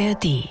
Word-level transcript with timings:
ARD. 0.00 0.48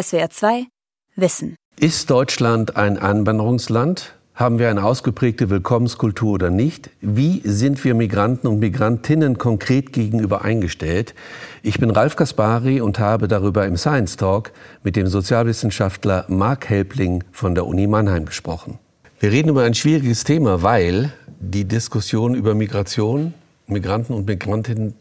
SWR 0.00 0.30
2 0.30 0.66
Wissen. 1.16 1.56
Ist 1.80 2.08
Deutschland 2.08 2.76
ein 2.76 2.98
Einwanderungsland? 2.98 4.14
Haben 4.36 4.60
wir 4.60 4.70
eine 4.70 4.84
ausgeprägte 4.84 5.50
Willkommenskultur 5.50 6.34
oder 6.34 6.50
nicht? 6.50 6.88
Wie 7.00 7.40
sind 7.42 7.82
wir 7.82 7.94
Migranten 7.94 8.46
und 8.46 8.60
Migrantinnen 8.60 9.38
konkret 9.38 9.92
gegenüber 9.92 10.42
eingestellt? 10.42 11.16
Ich 11.64 11.80
bin 11.80 11.90
Ralf 11.90 12.14
Kaspari 12.14 12.80
und 12.80 13.00
habe 13.00 13.26
darüber 13.26 13.66
im 13.66 13.76
Science 13.76 14.16
Talk 14.16 14.52
mit 14.84 14.94
dem 14.94 15.08
Sozialwissenschaftler 15.08 16.24
Marc 16.28 16.68
Helpling 16.68 17.24
von 17.32 17.56
der 17.56 17.66
Uni 17.66 17.88
Mannheim 17.88 18.24
gesprochen. 18.24 18.78
Wir 19.18 19.32
reden 19.32 19.48
über 19.48 19.64
ein 19.64 19.74
schwieriges 19.74 20.22
Thema, 20.22 20.62
weil 20.62 21.12
die 21.40 21.64
Diskussion 21.64 22.36
über 22.36 22.54
Migration, 22.54 23.34
Migranten 23.66 24.14
und 24.14 24.28
Migrantinnen 24.28 24.94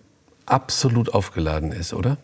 absolut 0.48 1.14
aufgeladen 1.14 1.72
ist, 1.72 1.94
oder? 1.94 2.18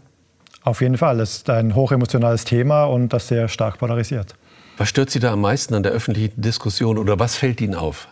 Auf 0.67 0.81
jeden 0.81 0.97
Fall. 0.97 1.21
Es 1.21 1.37
ist 1.37 1.49
ein 1.49 1.75
hochemotionales 1.75 2.43
Thema 2.43 2.83
und 2.83 3.13
das 3.13 3.29
sehr 3.29 3.47
stark 3.47 3.77
polarisiert. 3.77 4.35
Was 4.75 4.89
stört 4.89 5.09
Sie 5.09 5.21
da 5.21 5.31
am 5.31 5.39
meisten 5.39 5.73
an 5.73 5.81
der 5.81 5.93
öffentlichen 5.93 6.41
Diskussion 6.41 6.97
oder 6.97 7.17
was 7.17 7.37
fällt 7.37 7.61
Ihnen 7.61 7.73
auf? 7.73 8.09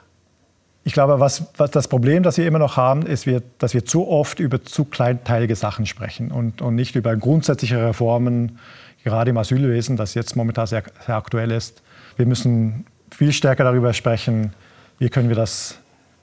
Ich 0.85 0.93
glaube, 0.93 1.19
was, 1.19 1.47
was 1.57 1.71
das 1.71 1.89
Problem, 1.89 2.23
das 2.23 2.37
wir 2.37 2.47
immer 2.47 2.59
noch 2.59 2.77
haben, 2.77 3.01
ist, 3.01 3.27
wir, 3.27 3.43
dass 3.57 3.73
wir 3.73 3.83
zu 3.83 4.07
oft 4.07 4.39
über 4.39 4.63
zu 4.63 4.85
kleinteilige 4.85 5.57
Sachen 5.57 5.85
sprechen 5.85 6.31
und, 6.31 6.61
und 6.61 6.75
nicht 6.75 6.95
über 6.95 7.13
grundsätzliche 7.17 7.89
Reformen, 7.89 8.57
gerade 9.03 9.31
im 9.31 9.37
Asylwesen, 9.37 9.97
das 9.97 10.13
jetzt 10.13 10.37
momentan 10.37 10.65
sehr, 10.65 10.83
sehr 11.05 11.15
aktuell 11.17 11.51
ist. 11.51 11.81
Wir 12.15 12.25
müssen 12.25 12.85
viel 13.13 13.33
stärker 13.33 13.65
darüber 13.65 13.91
sprechen, 13.91 14.53
wie 14.97 15.09
können 15.09 15.27
wir 15.27 15.35
das 15.35 15.77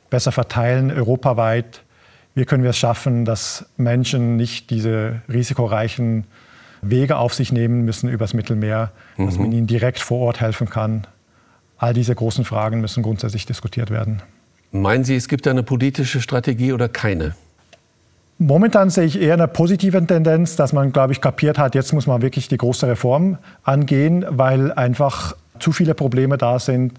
besser 0.08 0.32
verteilen, 0.32 0.92
europaweit, 0.92 1.82
wie 2.34 2.44
können 2.44 2.62
wir 2.62 2.70
es 2.70 2.78
schaffen, 2.78 3.24
dass 3.24 3.66
Menschen 3.76 4.36
nicht 4.36 4.70
diese 4.70 5.22
risikoreichen 5.28 6.24
Wege 6.80 7.16
auf 7.16 7.34
sich 7.34 7.52
nehmen 7.52 7.84
müssen 7.84 8.08
übers 8.08 8.34
Mittelmeer, 8.34 8.90
mhm. 9.16 9.26
dass 9.26 9.38
man 9.38 9.52
ihnen 9.52 9.66
direkt 9.66 10.00
vor 10.00 10.20
Ort 10.20 10.40
helfen 10.40 10.68
kann. 10.68 11.06
All 11.78 11.94
diese 11.94 12.14
großen 12.14 12.44
Fragen 12.44 12.80
müssen 12.80 13.02
grundsätzlich 13.02 13.46
diskutiert 13.46 13.90
werden. 13.90 14.22
Meinen 14.72 15.04
Sie, 15.04 15.14
es 15.14 15.28
gibt 15.28 15.46
eine 15.46 15.62
politische 15.62 16.20
Strategie 16.20 16.72
oder 16.72 16.88
keine? 16.88 17.34
Momentan 18.38 18.90
sehe 18.90 19.04
ich 19.04 19.20
eher 19.20 19.34
eine 19.34 19.46
positive 19.46 20.04
Tendenz, 20.04 20.56
dass 20.56 20.72
man, 20.72 20.92
glaube 20.92 21.12
ich, 21.12 21.20
kapiert 21.20 21.58
hat, 21.58 21.74
jetzt 21.74 21.92
muss 21.92 22.06
man 22.06 22.22
wirklich 22.22 22.48
die 22.48 22.56
große 22.56 22.88
Reform 22.88 23.38
angehen, 23.62 24.24
weil 24.28 24.72
einfach 24.72 25.36
zu 25.60 25.70
viele 25.70 25.94
Probleme 25.94 26.38
da 26.38 26.58
sind 26.58 26.94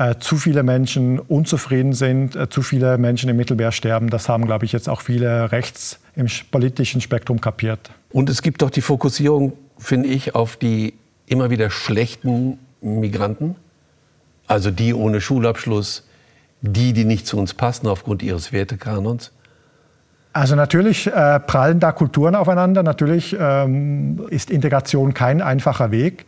äh, 0.00 0.18
zu 0.18 0.38
viele 0.38 0.62
Menschen 0.62 1.18
unzufrieden 1.18 1.92
sind, 1.92 2.34
äh, 2.34 2.48
zu 2.48 2.62
viele 2.62 2.96
Menschen 2.96 3.28
im 3.28 3.36
Mittelmeer 3.36 3.70
sterben. 3.70 4.08
Das 4.08 4.30
haben, 4.30 4.46
glaube 4.46 4.64
ich, 4.64 4.72
jetzt 4.72 4.88
auch 4.88 5.02
viele 5.02 5.52
rechts 5.52 6.00
im 6.16 6.26
politischen 6.50 7.02
Spektrum 7.02 7.42
kapiert. 7.42 7.90
Und 8.10 8.30
es 8.30 8.40
gibt 8.40 8.62
doch 8.62 8.70
die 8.70 8.80
Fokussierung, 8.80 9.52
finde 9.76 10.08
ich, 10.08 10.34
auf 10.34 10.56
die 10.56 10.94
immer 11.26 11.50
wieder 11.50 11.68
schlechten 11.68 12.58
Migranten. 12.80 13.56
Also 14.46 14.70
die 14.70 14.94
ohne 14.94 15.20
Schulabschluss, 15.20 16.08
die, 16.62 16.94
die 16.94 17.04
nicht 17.04 17.26
zu 17.26 17.36
uns 17.36 17.52
passen 17.52 17.86
aufgrund 17.86 18.22
ihres 18.22 18.52
Wertekanons. 18.52 19.32
Also 20.32 20.56
natürlich 20.56 21.08
äh, 21.08 21.40
prallen 21.40 21.78
da 21.78 21.92
Kulturen 21.92 22.36
aufeinander. 22.36 22.82
Natürlich 22.82 23.36
ähm, 23.38 24.26
ist 24.30 24.50
Integration 24.50 25.12
kein 25.12 25.42
einfacher 25.42 25.90
Weg. 25.90 26.24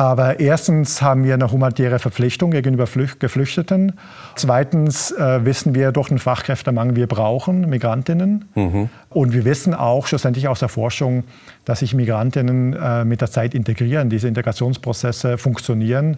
Aber 0.00 0.40
erstens 0.40 1.02
haben 1.02 1.24
wir 1.24 1.34
eine 1.34 1.52
humanitäre 1.52 1.98
Verpflichtung 1.98 2.52
gegenüber 2.52 2.86
Geflüchteten. 3.18 3.98
Zweitens 4.34 5.12
äh, 5.12 5.44
wissen 5.44 5.74
wir 5.74 5.92
durch 5.92 6.08
den 6.08 6.18
Fachkräftemangel, 6.18 6.96
wir 6.96 7.06
brauchen 7.06 7.68
Migrantinnen. 7.68 8.46
Mhm. 8.54 8.88
Und 9.10 9.34
wir 9.34 9.44
wissen 9.44 9.74
auch 9.74 10.06
schlussendlich 10.06 10.48
aus 10.48 10.60
der 10.60 10.70
Forschung, 10.70 11.24
dass 11.66 11.80
sich 11.80 11.92
Migrantinnen 11.92 12.72
äh, 12.72 13.04
mit 13.04 13.20
der 13.20 13.30
Zeit 13.30 13.54
integrieren. 13.54 14.08
Diese 14.08 14.26
Integrationsprozesse 14.26 15.36
funktionieren. 15.36 16.16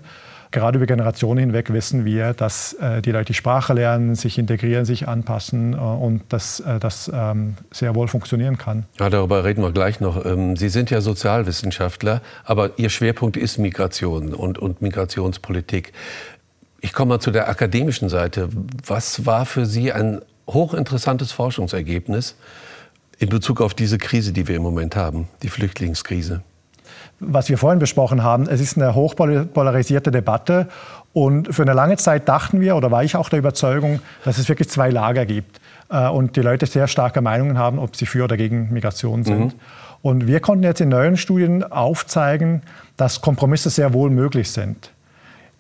Gerade 0.53 0.77
über 0.77 0.87
Generationen 0.87 1.39
hinweg 1.41 1.73
wissen 1.73 2.05
wir, 2.05 2.35
dass 2.35 2.75
äh, 2.75 3.01
die 3.01 3.11
Leute 3.11 3.27
die 3.33 3.35
Sprache 3.35 3.73
lernen, 3.73 4.15
sich 4.15 4.39
integrieren, 4.39 4.85
sich 4.85 5.09
anpassen 5.09 5.73
äh, 5.73 5.77
und 5.79 6.23
dass 6.29 6.61
äh, 6.61 6.79
das 6.79 7.11
ähm, 7.13 7.57
sehr 7.71 7.95
wohl 7.95 8.07
funktionieren 8.07 8.59
kann. 8.59 8.85
Ja, 9.01 9.09
darüber 9.09 9.45
reden 9.45 9.63
wir 9.63 9.73
gleich 9.73 10.01
noch. 10.01 10.25
Ähm, 10.27 10.57
Sie 10.57 10.69
sind 10.69 10.91
ja 10.91 11.01
Sozialwissenschaftler, 11.01 12.21
aber 12.45 12.79
Ihr 12.79 12.91
Schwerpunkt 12.91 13.39
ist 13.39 13.57
Migration 13.57 14.35
und, 14.35 14.59
und 14.59 14.83
Migrationspolitik. 14.83 15.95
Ich 16.83 16.93
komme 16.93 17.15
mal 17.15 17.21
zu 17.21 17.31
der 17.31 17.49
akademischen 17.49 18.11
Seite. 18.11 18.51
Was 18.87 19.25
war 19.25 19.47
für 19.47 19.65
Sie 19.65 19.91
ein 19.91 20.21
hochinteressantes 20.47 21.33
Forschungsergebnis 21.33 22.37
in 23.19 23.31
Bezug 23.31 23.63
auf 23.63 23.73
diese 23.73 23.97
Krise, 23.97 24.33
die 24.33 24.49
wir 24.49 24.57
im 24.57 24.63
Moment 24.63 24.97
haben, 24.97 25.29
die 25.43 25.49
Flüchtlingskrise? 25.49 26.43
Was 27.23 27.49
wir 27.49 27.59
vorhin 27.59 27.79
besprochen 27.79 28.23
haben, 28.23 28.47
es 28.49 28.61
ist 28.61 28.77
eine 28.77 28.95
hochpolarisierte 28.95 30.11
Debatte. 30.11 30.69
Und 31.13 31.55
für 31.55 31.63
eine 31.63 31.75
lange 31.75 31.97
Zeit 31.97 32.29
dachten 32.29 32.61
wir, 32.61 32.77
oder 32.77 32.91
war 32.91 33.05
ich 33.05 33.17
auch 33.17 33.29
der 33.29 33.39
Überzeugung, 33.39 34.01
dass 34.25 34.39
es 34.39 34.49
wirklich 34.49 34.69
zwei 34.69 34.91
Lager 34.91 35.27
gibt 35.27 35.61
äh, 35.91 36.09
und 36.09 36.37
die 36.37 36.41
Leute 36.41 36.67
sehr 36.67 36.89
starke 36.89 37.21
Meinungen 37.21 37.59
haben, 37.59 37.79
ob 37.79 37.97
sie 37.97 38.07
für 38.07 38.25
oder 38.25 38.37
gegen 38.37 38.73
Migration 38.73 39.25
sind. 39.25 39.45
Mhm. 39.47 39.53
Und 40.01 40.27
wir 40.27 40.41
konnten 40.41 40.65
jetzt 40.65 40.81
in 40.81 40.89
neuen 40.89 41.17
Studien 41.17 41.63
aufzeigen, 41.65 42.63
dass 42.97 43.21
Kompromisse 43.21 43.71
sehr 43.71 43.93
wohl 43.93 44.11
möglich 44.11 44.51
sind. 44.51 44.91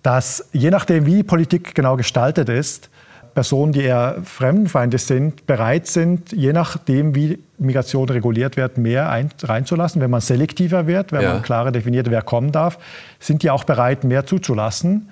Dass 0.03 0.49
je 0.53 0.71
nachdem, 0.71 1.06
wie 1.06 1.17
die 1.17 1.22
Politik 1.22 1.75
genau 1.75 1.97
gestaltet 1.97 2.49
ist, 2.49 2.91
Personen, 3.34 3.72
die 3.72 3.82
eher 3.82 4.16
fremdenfeindlich 4.25 5.03
sind, 5.03 5.47
bereit 5.47 5.87
sind, 5.87 6.32
je 6.32 6.53
nachdem, 6.53 7.15
wie 7.15 7.38
Migration 7.59 8.09
reguliert 8.09 8.56
wird, 8.56 8.78
mehr 8.78 9.10
ein, 9.10 9.31
reinzulassen. 9.43 10.00
Wenn 10.03 10.10
man 10.10 10.20
selektiver 10.20 10.87
wird, 10.87 11.12
wenn 11.12 11.22
ja. 11.22 11.34
man 11.34 11.42
klarer 11.42 11.72
definiert, 11.72 12.10
wer 12.10 12.22
kommen 12.22 12.53
darf, 12.53 12.78
sind 13.21 13.42
die 13.42 13.50
auch 13.50 13.65
bereit, 13.65 14.04
mehr 14.04 14.26
zuzulassen. 14.26 15.09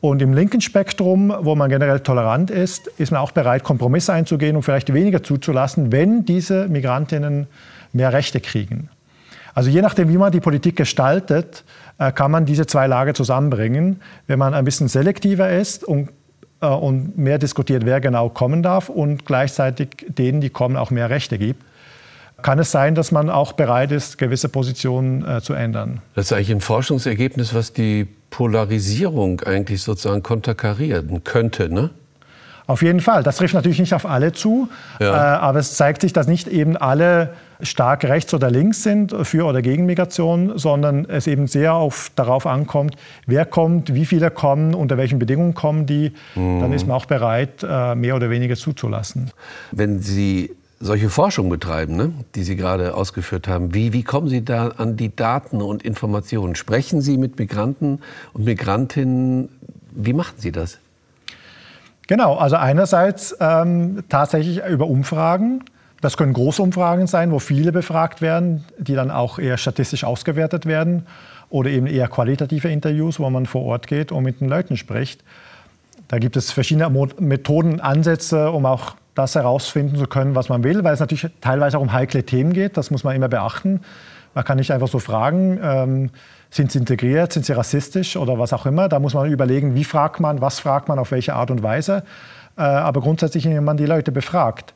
Und 0.00 0.22
im 0.22 0.32
linken 0.32 0.60
Spektrum, 0.60 1.34
wo 1.40 1.56
man 1.56 1.70
generell 1.70 2.00
tolerant 2.00 2.50
ist, 2.50 2.86
ist 2.98 3.10
man 3.10 3.20
auch 3.20 3.32
bereit, 3.32 3.64
Kompromisse 3.64 4.12
einzugehen 4.12 4.54
und 4.54 4.62
vielleicht 4.62 4.92
weniger 4.94 5.24
zuzulassen, 5.24 5.90
wenn 5.90 6.24
diese 6.24 6.68
Migrantinnen 6.68 7.48
mehr 7.92 8.12
Rechte 8.12 8.40
kriegen. 8.40 8.90
Also 9.54 9.70
je 9.70 9.82
nachdem, 9.82 10.08
wie 10.08 10.18
man 10.18 10.30
die 10.30 10.38
Politik 10.38 10.76
gestaltet, 10.76 11.64
äh, 11.98 12.12
kann 12.12 12.30
man 12.30 12.46
diese 12.46 12.66
zwei 12.66 12.86
Lager 12.86 13.12
zusammenbringen. 13.12 14.00
Wenn 14.28 14.38
man 14.38 14.54
ein 14.54 14.64
bisschen 14.64 14.86
selektiver 14.86 15.50
ist 15.50 15.82
und 15.82 16.10
und 16.66 17.16
mehr 17.16 17.38
diskutiert, 17.38 17.84
wer 17.84 18.00
genau 18.00 18.28
kommen 18.28 18.62
darf 18.62 18.88
und 18.88 19.26
gleichzeitig 19.26 19.88
denen, 20.08 20.40
die 20.40 20.50
kommen, 20.50 20.76
auch 20.76 20.90
mehr 20.90 21.10
Rechte 21.10 21.38
gibt. 21.38 21.62
Kann 22.42 22.58
es 22.60 22.70
sein, 22.70 22.94
dass 22.94 23.10
man 23.10 23.30
auch 23.30 23.52
bereit 23.52 23.90
ist, 23.90 24.16
gewisse 24.16 24.48
Positionen 24.48 25.26
äh, 25.26 25.40
zu 25.40 25.54
ändern? 25.54 26.00
Das 26.14 26.26
ist 26.26 26.32
eigentlich 26.32 26.52
ein 26.52 26.60
Forschungsergebnis, 26.60 27.52
was 27.52 27.72
die 27.72 28.06
Polarisierung 28.30 29.40
eigentlich 29.40 29.82
sozusagen 29.82 30.22
konterkarieren 30.22 31.24
könnte, 31.24 31.68
ne? 31.72 31.90
Auf 32.68 32.82
jeden 32.82 33.00
Fall. 33.00 33.22
Das 33.22 33.38
trifft 33.38 33.54
natürlich 33.54 33.78
nicht 33.78 33.94
auf 33.94 34.04
alle 34.04 34.32
zu, 34.32 34.68
ja. 35.00 35.36
äh, 35.36 35.38
aber 35.38 35.58
es 35.58 35.74
zeigt 35.74 36.02
sich, 36.02 36.12
dass 36.12 36.26
nicht 36.26 36.46
eben 36.46 36.76
alle 36.76 37.30
stark 37.60 38.04
rechts 38.04 38.32
oder 38.34 38.50
links 38.50 38.82
sind 38.82 39.14
für 39.22 39.46
oder 39.46 39.62
gegen 39.62 39.86
Migration, 39.86 40.58
sondern 40.58 41.04
es 41.06 41.26
eben 41.26 41.46
sehr 41.46 41.74
auf, 41.74 42.10
darauf 42.14 42.46
ankommt, 42.46 42.96
wer 43.26 43.44
kommt, 43.44 43.94
wie 43.94 44.06
viele 44.06 44.30
kommen, 44.30 44.74
unter 44.74 44.96
welchen 44.96 45.18
Bedingungen 45.18 45.54
kommen 45.54 45.86
die. 45.86 46.12
Mhm. 46.34 46.60
Dann 46.60 46.72
ist 46.72 46.86
man 46.86 46.96
auch 46.96 47.06
bereit, 47.06 47.64
äh, 47.68 47.94
mehr 47.94 48.16
oder 48.16 48.30
weniger 48.30 48.56
zuzulassen. 48.56 49.30
Wenn 49.72 50.00
Sie 50.00 50.54
solche 50.80 51.10
Forschung 51.10 51.48
betreiben, 51.48 51.96
ne, 51.96 52.12
die 52.34 52.42
Sie 52.44 52.56
gerade 52.56 52.94
ausgeführt 52.94 53.48
haben, 53.48 53.74
wie, 53.74 53.92
wie 53.92 54.04
kommen 54.04 54.28
Sie 54.28 54.44
da 54.44 54.68
an 54.68 54.96
die 54.96 55.14
Daten 55.14 55.60
und 55.60 55.82
Informationen? 55.82 56.54
Sprechen 56.54 57.00
Sie 57.00 57.18
mit 57.18 57.38
Migranten 57.38 58.00
und 58.32 58.44
Migrantinnen? 58.44 59.48
Wie 59.90 60.12
machen 60.12 60.34
Sie 60.38 60.52
das? 60.52 60.78
Genau, 62.06 62.36
also 62.36 62.56
einerseits 62.56 63.36
ähm, 63.38 64.04
tatsächlich 64.08 64.62
über 64.64 64.86
Umfragen. 64.86 65.64
Das 66.00 66.16
können 66.16 66.32
große 66.32 66.62
Umfragen 66.62 67.06
sein, 67.06 67.32
wo 67.32 67.38
viele 67.40 67.72
befragt 67.72 68.22
werden, 68.22 68.64
die 68.78 68.94
dann 68.94 69.10
auch 69.10 69.38
eher 69.38 69.56
statistisch 69.56 70.04
ausgewertet 70.04 70.64
werden. 70.66 71.06
Oder 71.50 71.70
eben 71.70 71.86
eher 71.86 72.08
qualitative 72.08 72.68
Interviews, 72.68 73.18
wo 73.18 73.28
man 73.30 73.46
vor 73.46 73.64
Ort 73.64 73.86
geht 73.86 74.12
und 74.12 74.22
mit 74.22 74.40
den 74.40 74.48
Leuten 74.48 74.76
spricht. 74.76 75.24
Da 76.06 76.18
gibt 76.18 76.36
es 76.36 76.52
verschiedene 76.52 76.88
Methoden, 77.18 77.80
Ansätze, 77.80 78.50
um 78.50 78.66
auch 78.66 78.94
das 79.14 79.34
herausfinden 79.34 79.96
zu 79.96 80.06
können, 80.06 80.34
was 80.34 80.48
man 80.48 80.62
will, 80.62 80.84
weil 80.84 80.94
es 80.94 81.00
natürlich 81.00 81.28
teilweise 81.40 81.78
auch 81.78 81.82
um 81.82 81.92
heikle 81.92 82.22
Themen 82.22 82.52
geht. 82.52 82.76
Das 82.76 82.90
muss 82.90 83.02
man 83.02 83.16
immer 83.16 83.28
beachten. 83.28 83.80
Man 84.34 84.44
kann 84.44 84.58
nicht 84.58 84.70
einfach 84.70 84.88
so 84.88 85.00
fragen, 85.00 85.58
ähm, 85.62 86.10
sind 86.50 86.70
sie 86.70 86.78
integriert, 86.78 87.32
sind 87.32 87.44
sie 87.44 87.52
rassistisch 87.52 88.16
oder 88.16 88.38
was 88.38 88.52
auch 88.52 88.66
immer. 88.66 88.88
Da 88.88 89.00
muss 89.00 89.14
man 89.14 89.30
überlegen, 89.30 89.74
wie 89.74 89.84
fragt 89.84 90.20
man, 90.20 90.40
was 90.40 90.60
fragt 90.60 90.88
man, 90.88 90.98
auf 90.98 91.10
welche 91.10 91.34
Art 91.34 91.50
und 91.50 91.62
Weise. 91.62 92.04
Äh, 92.56 92.62
aber 92.62 93.00
grundsätzlich, 93.00 93.44
indem 93.46 93.64
man 93.64 93.76
die 93.76 93.86
Leute 93.86 94.12
befragt. 94.12 94.74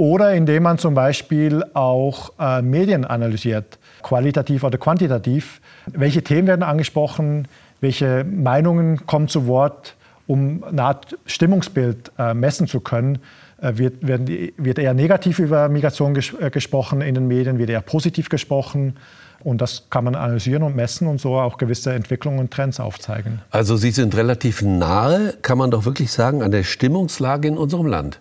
Oder 0.00 0.32
indem 0.32 0.62
man 0.62 0.78
zum 0.78 0.94
Beispiel 0.94 1.62
auch 1.74 2.32
äh, 2.40 2.62
Medien 2.62 3.04
analysiert, 3.04 3.78
qualitativ 4.00 4.64
oder 4.64 4.78
quantitativ. 4.78 5.60
Welche 5.92 6.22
Themen 6.22 6.48
werden 6.48 6.62
angesprochen, 6.62 7.46
welche 7.82 8.24
Meinungen 8.24 9.04
kommen 9.04 9.28
zu 9.28 9.46
Wort, 9.46 9.96
um 10.26 10.64
eine 10.64 10.84
Art 10.84 11.18
Stimmungsbild 11.26 12.12
äh, 12.18 12.32
messen 12.32 12.66
zu 12.66 12.80
können. 12.80 13.18
Äh, 13.60 13.76
wird, 13.76 14.06
werden, 14.08 14.26
wird, 14.56 14.78
eher 14.78 14.94
negativ 14.94 15.38
über 15.38 15.68
Migration 15.68 16.14
ges 16.14 16.32
äh, 16.32 16.48
gesprochen 16.48 17.02
in 17.02 17.14
den 17.14 17.28
Medien, 17.28 17.58
wird 17.58 17.68
eher 17.68 17.82
positiv 17.82 18.30
gesprochen. 18.30 18.96
Und 19.44 19.60
das 19.60 19.90
kann 19.90 20.04
man 20.04 20.14
analysieren 20.14 20.62
und 20.62 20.74
messen 20.74 21.08
und 21.08 21.20
so 21.20 21.36
auch 21.36 21.58
gewisse 21.58 21.92
Entwicklungen 21.92 22.38
und 22.38 22.50
Trends 22.50 22.80
aufzeigen. 22.80 23.42
Also 23.50 23.76
Sie 23.76 23.90
sind 23.90 24.16
relativ 24.16 24.62
nahe, 24.62 25.34
kann 25.42 25.58
man 25.58 25.70
doch 25.70 25.84
wirklich 25.84 26.10
sagen, 26.10 26.42
an 26.42 26.52
der 26.52 26.62
Stimmungslage 26.62 27.48
in 27.48 27.58
unserem 27.58 27.84
Land. 27.84 28.18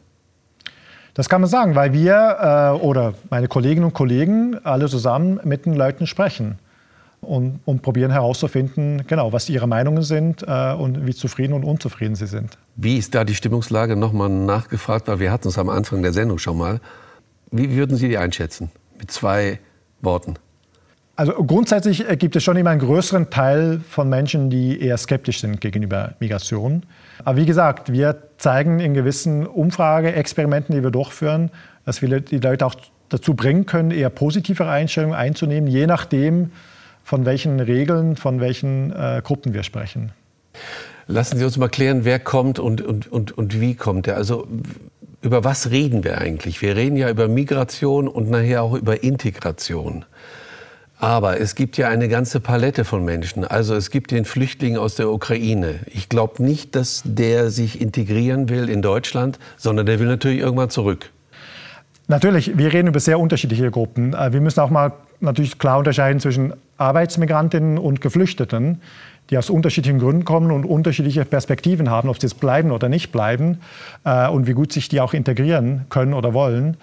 Das 1.14 1.30
kann 1.30 1.42
man 1.42 1.50
sagen, 1.50 1.76
weil 1.76 1.94
wir 1.94 2.76
äh, 2.80 2.84
oder 2.84 3.14
meine 3.30 3.48
Kolleginnen 3.48 3.86
und 3.86 3.94
Kollegen 3.94 4.58
alle 4.64 4.88
zusammen 4.88 5.40
mit 5.44 5.66
den 5.66 5.74
Leuten 5.74 6.08
sprechen 6.08 6.60
und, 7.22 7.60
und 7.66 7.82
probieren 7.82 8.12
herauszufinden, 8.12 9.04
genau, 9.08 9.34
was 9.34 9.50
ihre 9.50 9.68
Meinungen 9.68 10.04
sind 10.04 10.44
äh, 10.48 10.74
und 10.74 11.06
wie 11.06 11.14
zufrieden 11.14 11.54
und 11.54 11.64
unzufrieden 11.64 12.16
sie 12.16 12.28
sind. 12.28 12.58
Wie 12.76 12.98
ist 12.98 13.16
da 13.16 13.24
die 13.24 13.36
Stimmungslage? 13.36 13.96
Nochmal 13.96 14.30
nachgefragt, 14.30 15.08
weil 15.08 15.20
wir 15.20 15.32
hatten 15.32 15.48
es 15.50 15.58
am 15.58 15.70
Anfang 15.70 16.02
der 16.02 16.14
Sendung 16.14 16.38
schon 16.38 16.58
mal. 16.58 16.80
Wie 17.52 17.76
würden 17.76 17.98
Sie 17.98 18.08
die 18.08 18.18
einschätzen? 18.18 18.72
Mit 19.00 19.12
zwei 19.12 19.60
Worten. 20.02 20.36
Also 21.19 21.33
grundsätzlich 21.33 22.10
äh, 22.10 22.16
gibt 22.16 22.38
es 22.38 22.45
schon 22.45 22.56
immer 22.56 22.69
einen 22.69 22.80
größeren 22.80 23.30
Teil 23.30 23.81
von 23.89 24.07
Menschen, 24.07 24.50
die 24.50 24.81
eher 24.81 24.95
skeptisch 24.95 25.42
sind 25.42 25.60
gegenüber 25.60 26.13
Migration. 26.21 26.83
Aber 27.25 27.36
wie 27.36 27.45
gesagt, 27.45 27.92
wir 27.92 28.16
zeigen 28.38 28.80
in 28.80 28.94
gewissen 28.94 29.45
Umfrageexperimenten, 29.45 30.74
die 30.74 30.81
wir 30.81 30.92
durchführen, 30.92 31.51
dass 31.83 32.01
wir 32.01 32.21
die 32.21 32.38
Leute 32.38 32.66
auch 32.66 32.75
dazu 33.10 33.33
bringen 33.33 33.66
können, 33.66 33.92
eher 33.92 34.10
positivere 34.10 34.69
Einstellungen 34.69 35.13
einzunehmen, 35.13 35.69
je 35.69 35.88
nachdem, 35.88 36.51
von 37.04 37.25
welchen 37.25 37.60
Regeln, 37.60 38.15
von 38.15 38.39
welchen 38.39 38.94
äh, 38.94 39.22
Gruppen 39.22 39.54
wir 39.54 39.63
sprechen. 39.63 40.13
Lassen 41.07 41.38
Sie 41.38 41.44
uns 41.44 41.57
mal 41.57 41.68
klären, 41.68 42.06
wer 42.06 42.19
kommt 42.19 42.60
und, 42.60 42.80
und, 42.80 43.12
und, 43.12 43.38
und 43.38 43.60
wie 43.60 43.75
kommt 43.75 44.07
er. 44.07 44.15
Also 44.15 44.48
über 45.22 45.44
was 45.44 45.69
reden 45.69 46.06
wir 46.06 46.18
eigentlich? 46.19 46.62
Wir 46.62 46.77
reden 46.77 46.95
ja 46.95 47.10
über 47.10 47.27
Migration 47.27 48.07
und 48.07 48.30
nachher 48.30 48.63
auch 48.63 48.74
über 48.74 49.04
Integration. 49.04 50.06
Aber 51.00 51.40
es 51.40 51.56
gibt 51.56 51.78
ja 51.78 51.88
eine 51.88 52.10
ganze 52.10 52.42
Palette 52.42 52.84
von 52.84 53.06
Menschen. 53.06 53.46
Also 53.46 53.74
es 53.74 53.90
gibt 53.90 54.12
den 54.12 54.25
Flüchtling 54.25 54.75
aus 54.75 54.96
der 54.96 55.10
Ukraine. 55.10 55.75
Ich 55.86 56.10
glaube 56.10 56.44
nicht, 56.44 56.75
dass 56.75 57.04
der 57.06 57.51
sich 57.51 57.80
integrieren 57.80 58.50
will 58.50 58.68
in 58.68 58.81
Deutschland, 58.81 59.40
sondern 59.56 59.86
der 59.86 60.00
will 60.00 60.07
natürlich 60.07 60.40
irgendwann 60.40 60.69
zurück. 60.69 61.10
Natürlich, 62.10 62.57
wir 62.57 62.74
reden 62.74 62.90
über 62.90 63.00
sehr 63.00 63.18
unterschiedliche 63.18 63.72
Gruppen. 63.72 64.13
Äh, 64.13 64.34
wir 64.34 64.42
müssen 64.42 64.60
auch 64.60 64.69
mal 64.69 64.92
natürlich 65.22 65.57
klar 65.57 65.78
unterscheiden 65.78 66.19
zwischen 66.19 66.54
Arbeitsmigrantinnen 66.78 67.78
und 67.78 68.01
Geflüchteten, 68.01 68.81
die 69.30 69.38
aus 69.38 69.50
unterschiedlichen 69.50 70.00
Gründen 70.00 70.25
kommen 70.25 70.51
und 70.51 70.66
unterschiedliche 70.66 71.24
Perspektiven 71.24 71.90
haben, 71.90 72.10
ob 72.10 72.19
sie 72.19 72.28
jetzt 72.28 72.40
bleiben 72.40 72.72
oder 72.72 72.90
nicht 72.90 73.12
bleiben 73.12 73.60
äh, 74.04 74.28
und 74.28 74.48
wie 74.48 74.54
gut 74.54 74.74
sich 74.74 74.90
die 74.90 75.00
auch 75.00 75.13
integrieren 75.13 75.86
können 75.90 76.13
oder 76.13 76.34
wollen. 76.34 76.75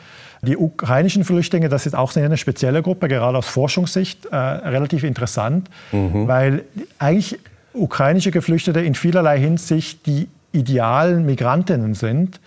Die 0.42 0.56
ukrainischen 0.56 1.24
Flüchtlinge, 1.24 1.68
das 1.68 1.86
ist 1.86 1.94
auch 1.94 2.14
eine 2.16 2.36
spezielle 2.36 2.82
Gruppe, 2.82 3.08
gerade 3.08 3.38
aus 3.38 3.46
Forschungssicht 3.46 4.26
äh, 4.26 4.36
relativ 4.36 5.02
interessant, 5.04 5.68
mhm. 5.92 6.28
weil 6.28 6.64
eigentlich 6.98 7.38
ukrainische 7.72 8.30
Geflüchtete 8.30 8.80
in 8.80 8.94
vielerlei 8.94 9.38
Hinsicht 9.38 10.06
die 10.06 10.28
idealen 10.52 11.26
Migrantinnen 11.26 11.94
sind. 11.94 12.40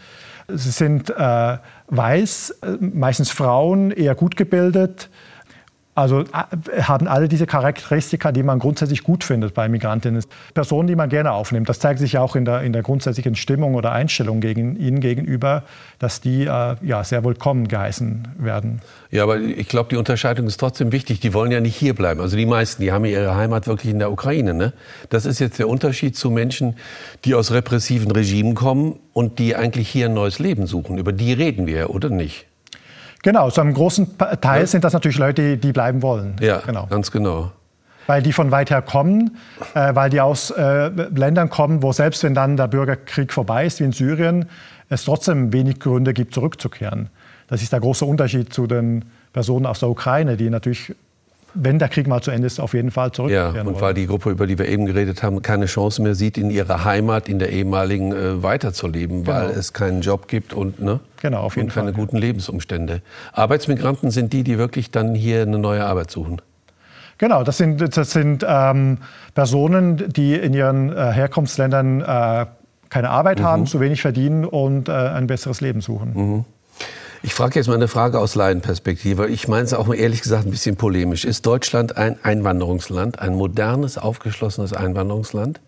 Sie 0.47 0.71
sind 0.71 1.09
äh, 1.11 1.57
weiß, 1.87 2.49
äh, 2.61 2.67
meistens 2.79 3.29
Frauen, 3.29 3.91
eher 3.91 4.15
gut 4.15 4.35
gebildet, 4.35 5.09
also 5.99 6.21
äh, 6.21 6.81
haben 6.83 7.07
alle 7.07 7.27
diese 7.27 7.45
Charakteristika, 7.45 8.31
die 8.31 8.41
man 8.41 8.59
grundsätzlich 8.59 9.03
gut 9.03 9.23
findet 9.23 9.53
bei 9.53 9.67
Migrantinnen. 9.67 10.23
Personen, 10.53 10.87
die 10.87 10.95
man 10.95 11.09
gerne 11.09 11.33
aufnimmt. 11.33 11.67
Das 11.67 11.79
zeigt 11.79 11.99
sich 11.99 12.17
auch 12.17 12.35
in 12.35 12.45
der, 12.45 12.61
in 12.61 12.71
der 12.71 12.83
grundsätzlichen 12.83 13.35
Stimmung 13.35 13.75
oder 13.75 13.91
Einstellung 13.91 14.39
gegen 14.39 14.77
ihnen 14.77 15.01
gegenüber, 15.01 15.63
dass 15.99 16.21
die 16.21 16.43
äh, 16.45 16.75
ja, 16.81 17.03
sehr 17.03 17.23
willkommen 17.25 17.67
geheißen 17.67 18.29
werden. 18.37 18.81
Ja, 19.11 19.23
aber 19.23 19.39
ich 19.39 19.67
glaube, 19.67 19.89
die 19.89 19.97
Unterscheidung 19.97 20.47
ist 20.47 20.57
trotzdem 20.57 20.91
wichtig. 20.91 21.19
Die 21.19 21.33
wollen 21.33 21.51
ja 21.51 21.59
nicht 21.59 21.75
hier 21.75 21.93
bleiben. 21.93 22.21
Also 22.21 22.37
die 22.37 22.45
meisten, 22.45 22.81
die 22.81 22.91
haben 22.91 23.05
ihre 23.05 23.35
Heimat 23.35 23.67
wirklich 23.67 23.91
in 23.91 23.99
der 23.99 24.11
Ukraine. 24.11 24.53
Ne? 24.53 24.73
Das 25.09 25.25
ist 25.25 25.39
jetzt 25.39 25.59
der 25.59 25.67
Unterschied 25.67 26.15
zu 26.15 26.31
Menschen, 26.31 26.77
die 27.25 27.35
aus 27.35 27.51
repressiven 27.51 28.11
Regimen 28.11 28.55
kommen 28.55 28.99
und 29.11 29.39
die 29.39 29.55
eigentlich 29.55 29.89
hier 29.89 30.05
ein 30.05 30.13
neues 30.13 30.39
Leben 30.39 30.65
suchen. 30.65 30.97
Über 30.97 31.11
die 31.11 31.33
reden 31.33 31.67
wir, 31.67 31.89
oder 31.89 32.09
nicht? 32.09 32.48
Genau, 33.23 33.49
zu 33.49 33.61
einem 33.61 33.73
großen 33.73 34.17
Teil 34.41 34.61
ja. 34.61 34.67
sind 34.67 34.83
das 34.83 34.93
natürlich 34.93 35.17
Leute, 35.17 35.57
die 35.57 35.71
bleiben 35.71 36.01
wollen. 36.01 36.35
Ja, 36.39 36.59
genau. 36.65 36.87
ganz 36.87 37.11
genau. 37.11 37.51
Weil 38.07 38.23
die 38.23 38.33
von 38.33 38.49
weit 38.49 38.71
her 38.71 38.81
kommen, 38.81 39.37
äh, 39.75 39.93
weil 39.93 40.09
die 40.09 40.21
aus 40.21 40.51
äh, 40.51 40.87
Ländern 40.87 41.49
kommen, 41.49 41.83
wo 41.83 41.91
selbst 41.91 42.23
wenn 42.23 42.33
dann 42.33 42.57
der 42.57 42.67
Bürgerkrieg 42.67 43.31
vorbei 43.31 43.65
ist, 43.65 43.79
wie 43.79 43.83
in 43.83 43.91
Syrien, 43.91 44.45
es 44.89 45.05
trotzdem 45.05 45.53
wenig 45.53 45.79
Gründe 45.79 46.13
gibt, 46.13 46.33
zurückzukehren. 46.33 47.09
Das 47.47 47.61
ist 47.61 47.71
der 47.71 47.79
große 47.79 48.05
Unterschied 48.05 48.53
zu 48.53 48.67
den 48.67 49.05
Personen 49.33 49.65
aus 49.65 49.79
der 49.79 49.89
Ukraine, 49.89 50.37
die 50.37 50.49
natürlich 50.49 50.95
wenn 51.53 51.79
der 51.79 51.89
Krieg 51.89 52.07
mal 52.07 52.21
zu 52.21 52.31
Ende 52.31 52.47
ist, 52.47 52.59
auf 52.59 52.73
jeden 52.73 52.91
Fall 52.91 53.11
zurückkehren 53.11 53.55
Ja, 53.55 53.63
und 53.63 53.81
weil 53.81 53.93
die 53.93 54.07
Gruppe, 54.07 54.29
über 54.29 54.45
die 54.47 54.57
wir 54.57 54.67
eben 54.67 54.85
geredet 54.85 55.23
haben, 55.23 55.41
keine 55.41 55.65
Chance 55.65 56.01
mehr 56.01 56.15
sieht, 56.15 56.37
in 56.37 56.51
ihrer 56.51 56.83
Heimat, 56.85 57.27
in 57.27 57.39
der 57.39 57.51
ehemaligen, 57.51 58.11
äh, 58.11 58.43
weiterzuleben, 58.43 59.23
genau. 59.23 59.35
weil 59.35 59.49
es 59.49 59.73
keinen 59.73 60.01
Job 60.01 60.27
gibt 60.27 60.53
und, 60.53 60.79
ne? 60.79 60.99
Genau, 61.21 61.41
auf 61.41 61.55
jeden 61.55 61.67
und 61.67 61.73
keine 61.73 61.93
Fall, 61.93 62.01
guten 62.01 62.17
ja. 62.17 62.21
Lebensumstände. 62.21 63.01
Arbeitsmigranten 63.33 64.11
sind 64.11 64.33
die, 64.33 64.43
die 64.43 64.57
wirklich 64.57 64.91
dann 64.91 65.15
hier 65.15 65.41
eine 65.41 65.59
neue 65.59 65.85
Arbeit 65.85 66.11
suchen. 66.11 66.41
Genau, 67.17 67.43
das 67.43 67.57
sind, 67.57 67.97
das 67.97 68.11
sind 68.11 68.45
ähm, 68.47 68.99
Personen, 69.35 70.11
die 70.11 70.35
in 70.35 70.53
ihren 70.53 70.95
äh, 70.95 71.11
Herkunftsländern 71.11 72.01
äh, 72.01 72.45
keine 72.89 73.09
Arbeit 73.09 73.39
mhm. 73.39 73.43
haben, 73.43 73.65
zu 73.67 73.79
wenig 73.79 74.01
verdienen 74.01 74.45
und 74.45 74.89
äh, 74.89 74.93
ein 74.93 75.27
besseres 75.27 75.61
Leben 75.61 75.81
suchen. 75.81 76.13
Mhm. 76.13 76.45
Ich 77.21 77.33
frage 77.33 77.55
jetzt 77.55 77.67
mal 77.67 77.73
eine 77.73 77.89
Frage 77.89 78.17
aus 78.19 78.35
Laienperspektive. 78.35 79.27
Ich 79.27 79.49
meine 79.49 79.63
es 79.63 79.73
auch 79.73 79.93
ehrlich 79.93 80.21
gesagt 80.21 80.45
ein 80.45 80.51
bisschen 80.51 80.77
polemisch. 80.77 81.25
Ist 81.25 81.45
Deutschland 81.45 81.97
ein 81.97 82.17
Einwanderungsland, 82.23 83.19
ein 83.19 83.35
modernes, 83.35 83.97
aufgeschlossenes 83.97 84.71
Einwanderungsland? 84.71 85.59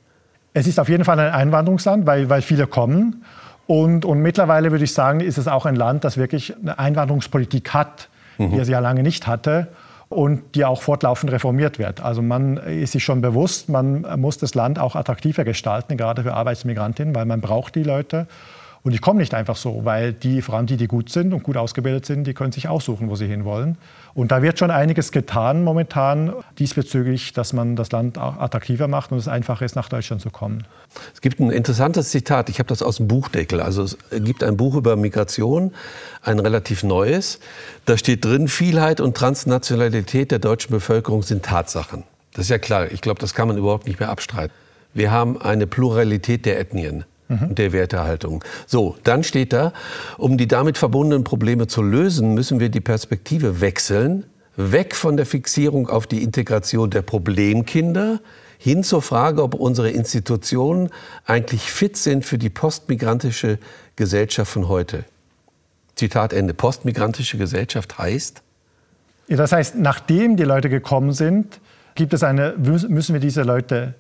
Es 0.53 0.67
ist 0.67 0.79
auf 0.79 0.87
jeden 0.87 1.03
Fall 1.03 1.19
ein 1.19 1.33
Einwanderungsland, 1.33 2.05
weil, 2.05 2.29
weil 2.29 2.41
viele 2.41 2.67
kommen. 2.67 3.25
Und, 3.71 4.03
und 4.03 4.21
mittlerweile 4.21 4.71
würde 4.71 4.83
ich 4.83 4.93
sagen, 4.93 5.21
ist 5.21 5.37
es 5.37 5.47
auch 5.47 5.65
ein 5.65 5.77
Land, 5.77 6.03
das 6.03 6.17
wirklich 6.17 6.53
eine 6.59 6.77
Einwanderungspolitik 6.77 7.73
hat, 7.73 8.09
mhm. 8.37 8.51
die 8.51 8.57
es 8.57 8.67
ja 8.67 8.79
lange 8.79 9.01
nicht 9.01 9.27
hatte 9.27 9.69
und 10.09 10.55
die 10.55 10.65
auch 10.65 10.81
fortlaufend 10.81 11.31
reformiert 11.31 11.79
wird. 11.79 12.01
Also 12.01 12.21
man 12.21 12.57
ist 12.57 12.91
sich 12.91 13.05
schon 13.05 13.21
bewusst, 13.21 13.69
man 13.69 14.05
muss 14.19 14.37
das 14.37 14.55
Land 14.55 14.77
auch 14.77 14.97
attraktiver 14.97 15.45
gestalten, 15.45 15.95
gerade 15.95 16.23
für 16.23 16.33
Arbeitsmigrantinnen, 16.33 17.15
weil 17.15 17.23
man 17.23 17.39
braucht 17.39 17.75
die 17.75 17.83
Leute. 17.83 18.27
Und 18.83 18.93
die 18.93 18.97
kommen 18.97 19.19
nicht 19.19 19.35
einfach 19.35 19.55
so, 19.55 19.85
weil 19.85 20.11
die, 20.11 20.41
vor 20.41 20.55
allem 20.55 20.65
die, 20.65 20.75
die 20.75 20.87
gut 20.87 21.09
sind 21.09 21.33
und 21.33 21.43
gut 21.43 21.55
ausgebildet 21.55 22.05
sind, 22.07 22.25
die 22.25 22.33
können 22.33 22.51
sich 22.51 22.67
aussuchen, 22.67 23.09
wo 23.09 23.15
sie 23.15 23.27
hinwollen. 23.27 23.77
Und 24.15 24.31
da 24.31 24.41
wird 24.41 24.57
schon 24.57 24.71
einiges 24.71 25.11
getan 25.11 25.63
momentan 25.63 26.33
diesbezüglich, 26.57 27.33
dass 27.33 27.53
man 27.53 27.75
das 27.75 27.91
Land 27.91 28.17
attraktiver 28.17 28.87
macht 28.87 29.11
und 29.11 29.19
es 29.19 29.27
einfacher 29.27 29.65
ist, 29.65 29.75
nach 29.75 29.87
Deutschland 29.87 30.21
zu 30.21 30.31
kommen. 30.31 30.65
Es 31.13 31.21
gibt 31.21 31.39
ein 31.39 31.51
interessantes 31.51 32.09
Zitat, 32.09 32.49
ich 32.49 32.57
habe 32.57 32.67
das 32.67 32.81
aus 32.81 32.97
dem 32.97 33.07
Buchdeckel. 33.07 33.61
Also 33.61 33.83
es 33.83 33.97
gibt 34.09 34.43
ein 34.43 34.57
Buch 34.57 34.75
über 34.75 34.95
Migration, 34.95 35.73
ein 36.23 36.39
relativ 36.39 36.81
neues. 36.81 37.39
Da 37.85 37.97
steht 37.97 38.25
drin, 38.25 38.47
Vielheit 38.47 38.99
und 38.99 39.15
Transnationalität 39.15 40.31
der 40.31 40.39
deutschen 40.39 40.71
Bevölkerung 40.71 41.21
sind 41.21 41.45
Tatsachen. 41.45 42.03
Das 42.33 42.45
ist 42.45 42.49
ja 42.49 42.57
klar, 42.57 42.91
ich 42.91 43.01
glaube, 43.01 43.19
das 43.19 43.35
kann 43.35 43.47
man 43.47 43.57
überhaupt 43.57 43.85
nicht 43.85 43.99
mehr 43.99 44.09
abstreiten. 44.09 44.53
Wir 44.93 45.11
haben 45.11 45.39
eine 45.39 45.67
Pluralität 45.67 46.45
der 46.45 46.59
Ethnien 46.59 47.05
mhm. 47.31 47.55
der 47.55 47.71
Wertehaltung. 47.71 48.43
So, 48.67 48.95
dann 49.03 49.23
steht 49.23 49.53
da, 49.53 49.73
um 50.17 50.37
die 50.37 50.47
damit 50.47 50.77
verbundenen 50.77 51.23
Probleme 51.23 51.67
zu 51.67 51.81
lösen, 51.81 52.33
müssen 52.33 52.59
wir 52.59 52.69
die 52.69 52.81
Perspektive 52.81 53.61
wechseln, 53.61 54.25
weg 54.55 54.95
von 54.95 55.17
der 55.17 55.25
Fixierung 55.25 55.87
auf 55.87 56.07
die 56.07 56.23
Integration 56.23 56.89
der 56.89 57.01
Problemkinder 57.01 58.19
hin 58.57 58.83
zur 58.83 59.01
Frage, 59.01 59.41
ob 59.41 59.55
unsere 59.55 59.89
Institutionen 59.89 60.89
eigentlich 61.25 61.71
fit 61.71 61.97
sind 61.97 62.25
für 62.25 62.37
die 62.37 62.49
postmigrantische 62.49 63.57
Gesellschaft 63.95 64.51
von 64.51 64.67
heute. 64.67 65.03
Zitat 65.95 66.33
Ende. 66.33 66.53
Postmigrantische 66.53 67.37
Gesellschaft 67.37 67.97
heißt? 67.97 68.41
Ja, 69.27 69.37
das 69.37 69.51
heißt, 69.51 69.75
nachdem 69.77 70.35
die 70.35 70.43
Leute 70.43 70.69
gekommen 70.69 71.13
sind, 71.13 71.59
gibt 71.95 72.13
es 72.13 72.23
eine, 72.23 72.53
müssen 72.57 73.13
wir 73.13 73.19
diese 73.19 73.43
Leute 73.43 73.95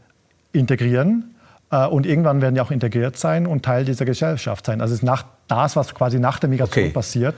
integrieren. 0.53 1.35
Äh, 1.71 1.87
und 1.87 2.05
irgendwann 2.05 2.41
werden 2.41 2.55
die 2.55 2.61
auch 2.61 2.71
integriert 2.71 3.17
sein 3.17 3.47
und 3.47 3.63
Teil 3.63 3.85
dieser 3.85 4.05
Gesellschaft 4.05 4.65
sein. 4.65 4.81
Also 4.81 4.93
es 4.93 4.99
ist 4.99 5.05
nach 5.05 5.25
das, 5.47 5.75
was 5.75 5.95
quasi 5.95 6.19
nach 6.19 6.39
der 6.39 6.49
Migration 6.49 6.85
okay. 6.85 6.93
passiert. 6.93 7.35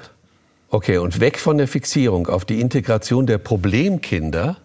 Okay, 0.70 0.98
und 0.98 1.20
weg 1.20 1.40
von 1.40 1.58
der 1.58 1.68
Fixierung 1.68 2.28
auf 2.28 2.46
die 2.46 2.60
Integration 2.60 3.28
der 3.28 3.38
Problemkinder 3.38 4.58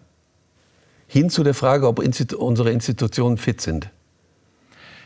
hin 1.06 1.30
zu 1.30 1.44
der 1.44 1.54
Frage, 1.54 1.86
ob 1.86 1.98
unsere 1.98 2.70
Institutionen 2.70 3.36
fit 3.36 3.60
sind. 3.60 3.90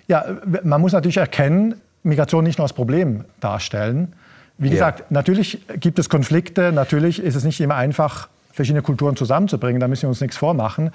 Ja, 0.08 0.24
man 0.64 0.80
muss 0.80 0.92
natürlich 0.92 1.16
erkennen, 1.16 1.76
Migration 2.02 2.44
nicht 2.44 2.58
nur 2.58 2.64
als 2.64 2.72
Problem 2.72 3.24
darstellen. 3.40 4.14
Wie 4.58 4.68
ja. 4.68 4.74
gesagt, 4.74 5.10
natürlich 5.10 5.60
gibt 5.78 5.98
es 5.98 6.08
Konflikte, 6.08 6.72
natürlich 6.72 7.20
ist 7.22 7.34
es 7.34 7.44
nicht 7.44 7.60
immer 7.60 7.76
einfach, 7.76 8.28
verschiedene 8.52 8.82
Kulturen 8.82 9.16
zusammenzubringen, 9.16 9.80
da 9.80 9.88
müssen 9.88 10.02
wir 10.02 10.08
uns 10.08 10.20
nichts 10.20 10.36
vormachen 10.36 10.90